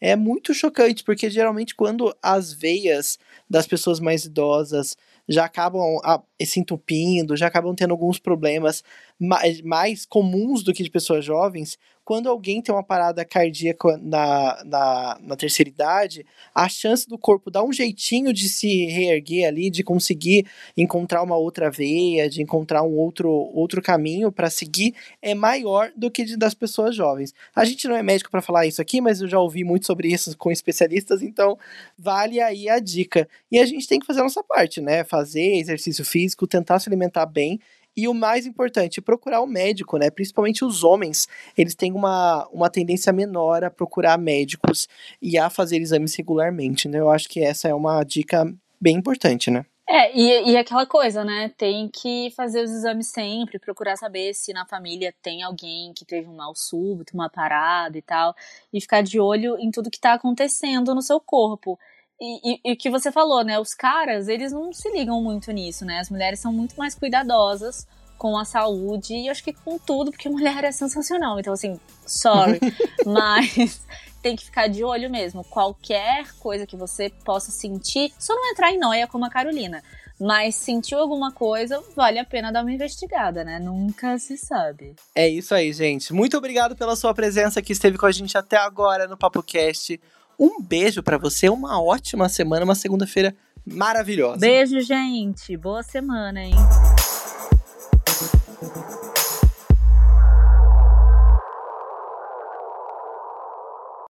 É 0.00 0.14
muito 0.14 0.54
chocante, 0.54 1.02
porque 1.02 1.28
geralmente 1.28 1.74
quando 1.74 2.14
as 2.22 2.52
veias 2.52 3.18
das 3.50 3.66
pessoas 3.66 3.98
mais 3.98 4.24
idosas 4.24 4.96
já 5.28 5.46
acabam 5.46 5.98
ah, 6.04 6.22
se 6.42 6.60
entupindo, 6.60 7.36
já 7.36 7.46
acabam 7.48 7.74
tendo 7.74 7.92
alguns 7.92 8.18
problemas 8.18 8.84
mais, 9.18 9.60
mais 9.62 10.06
comuns 10.06 10.62
do 10.62 10.72
que 10.72 10.82
de 10.82 10.90
pessoas 10.90 11.24
jovens, 11.24 11.78
quando 12.04 12.28
alguém 12.28 12.60
tem 12.60 12.74
uma 12.74 12.82
parada 12.82 13.24
cardíaca 13.24 13.98
na, 14.02 14.62
na, 14.64 15.18
na, 15.22 15.36
terceira 15.36 15.70
idade, 15.70 16.26
a 16.54 16.68
chance 16.68 17.08
do 17.08 17.16
corpo 17.16 17.50
dar 17.50 17.64
um 17.64 17.72
jeitinho 17.72 18.32
de 18.32 18.48
se 18.48 18.84
reerguer 18.86 19.48
ali, 19.48 19.70
de 19.70 19.82
conseguir 19.82 20.46
encontrar 20.76 21.22
uma 21.22 21.36
outra 21.36 21.70
veia, 21.70 22.28
de 22.28 22.42
encontrar 22.42 22.82
um 22.82 22.94
outro, 22.96 23.30
outro 23.30 23.80
caminho 23.80 24.30
para 24.30 24.50
seguir, 24.50 24.94
é 25.22 25.34
maior 25.34 25.90
do 25.96 26.10
que 26.10 26.24
de, 26.24 26.36
das 26.36 26.52
pessoas 26.52 26.94
jovens. 26.94 27.32
A 27.54 27.64
gente 27.64 27.88
não 27.88 27.96
é 27.96 28.02
médico 28.02 28.30
para 28.30 28.42
falar 28.42 28.66
isso 28.66 28.82
aqui, 28.82 29.00
mas 29.00 29.20
eu 29.20 29.28
já 29.28 29.38
ouvi 29.38 29.64
muito 29.64 29.86
sobre 29.86 30.08
isso 30.08 30.36
com 30.36 30.52
especialistas, 30.52 31.22
então 31.22 31.58
vale 31.98 32.40
aí 32.40 32.68
a 32.68 32.78
dica. 32.78 33.26
E 33.50 33.58
a 33.58 33.64
gente 33.64 33.88
tem 33.88 33.98
que 33.98 34.06
fazer 34.06 34.20
a 34.20 34.24
nossa 34.24 34.42
parte, 34.42 34.80
né? 34.80 35.04
Fazer 35.04 35.56
exercício 35.56 36.04
físico, 36.04 36.46
tentar 36.46 36.78
se 36.80 36.88
alimentar 36.88 37.24
bem 37.24 37.58
e 37.96 38.08
o 38.08 38.14
mais 38.14 38.46
importante, 38.46 39.00
procurar 39.00 39.40
o 39.40 39.44
um 39.44 39.46
médico, 39.46 39.96
né? 39.96 40.10
Principalmente 40.10 40.64
os 40.64 40.82
homens, 40.82 41.28
eles 41.56 41.74
têm 41.74 41.92
uma, 41.92 42.46
uma 42.52 42.68
tendência 42.68 43.12
menor 43.12 43.64
a 43.64 43.70
procurar 43.70 44.18
médicos 44.18 44.88
e 45.20 45.38
a 45.38 45.48
fazer 45.48 45.78
exames 45.78 46.14
regularmente, 46.14 46.88
né? 46.88 46.98
Eu 46.98 47.10
acho 47.10 47.28
que 47.28 47.40
essa 47.40 47.68
é 47.68 47.74
uma 47.74 48.02
dica 48.02 48.52
bem 48.80 48.96
importante, 48.96 49.50
né? 49.50 49.64
É, 49.86 50.16
e, 50.16 50.52
e 50.52 50.56
aquela 50.56 50.86
coisa, 50.86 51.22
né? 51.24 51.52
Tem 51.58 51.88
que 51.88 52.30
fazer 52.34 52.62
os 52.62 52.70
exames 52.70 53.08
sempre, 53.08 53.58
procurar 53.58 53.96
saber 53.96 54.32
se 54.32 54.52
na 54.52 54.66
família 54.66 55.14
tem 55.22 55.42
alguém 55.42 55.92
que 55.92 56.06
teve 56.06 56.26
um 56.26 56.36
mal 56.36 56.54
súbito, 56.54 57.14
uma 57.14 57.28
parada 57.28 57.96
e 57.98 58.02
tal, 58.02 58.34
e 58.72 58.80
ficar 58.80 59.02
de 59.02 59.20
olho 59.20 59.58
em 59.58 59.70
tudo 59.70 59.90
que 59.90 60.00
tá 60.00 60.14
acontecendo 60.14 60.94
no 60.94 61.02
seu 61.02 61.20
corpo. 61.20 61.78
E, 62.20 62.72
o 62.72 62.76
que 62.76 62.90
você 62.90 63.10
falou, 63.10 63.42
né? 63.42 63.58
Os 63.58 63.74
caras, 63.74 64.28
eles 64.28 64.52
não 64.52 64.72
se 64.72 64.90
ligam 64.90 65.22
muito 65.22 65.50
nisso, 65.52 65.84
né? 65.84 65.98
As 65.98 66.10
mulheres 66.10 66.40
são 66.40 66.52
muito 66.52 66.76
mais 66.76 66.94
cuidadosas 66.94 67.86
com 68.16 68.38
a 68.38 68.44
saúde 68.44 69.14
e 69.14 69.28
acho 69.28 69.42
que 69.42 69.52
com 69.52 69.78
tudo, 69.78 70.10
porque 70.10 70.28
mulher 70.28 70.64
é 70.64 70.72
sensacional. 70.72 71.38
Então, 71.38 71.52
assim, 71.52 71.78
sorry. 72.06 72.60
mas 73.04 73.84
tem 74.22 74.36
que 74.36 74.44
ficar 74.44 74.68
de 74.68 74.82
olho 74.82 75.10
mesmo. 75.10 75.44
Qualquer 75.44 76.32
coisa 76.38 76.66
que 76.66 76.76
você 76.76 77.10
possa 77.24 77.50
sentir, 77.50 78.12
só 78.18 78.34
não 78.34 78.50
entrar 78.50 78.72
em 78.72 78.78
noia 78.78 79.06
como 79.06 79.26
a 79.26 79.30
Carolina. 79.30 79.82
Mas 80.18 80.54
sentiu 80.54 81.00
alguma 81.00 81.32
coisa, 81.32 81.82
vale 81.94 82.20
a 82.20 82.24
pena 82.24 82.52
dar 82.52 82.62
uma 82.62 82.72
investigada, 82.72 83.44
né? 83.44 83.58
Nunca 83.58 84.16
se 84.18 84.38
sabe. 84.38 84.94
É 85.14 85.28
isso 85.28 85.52
aí, 85.54 85.72
gente. 85.72 86.12
Muito 86.12 86.36
obrigado 86.36 86.76
pela 86.76 86.94
sua 86.94 87.12
presença 87.12 87.60
que 87.60 87.72
esteve 87.72 87.98
com 87.98 88.06
a 88.06 88.12
gente 88.12 88.38
até 88.38 88.56
agora 88.56 89.08
no 89.08 89.16
PapoCast. 89.16 90.00
Um 90.38 90.60
beijo 90.60 91.02
para 91.02 91.18
você, 91.18 91.48
uma 91.48 91.80
ótima 91.82 92.28
semana, 92.28 92.64
uma 92.64 92.74
segunda-feira 92.74 93.34
maravilhosa. 93.66 94.38
Beijo, 94.38 94.80
gente. 94.80 95.56
Boa 95.56 95.82
semana, 95.82 96.42
hein? 96.42 96.54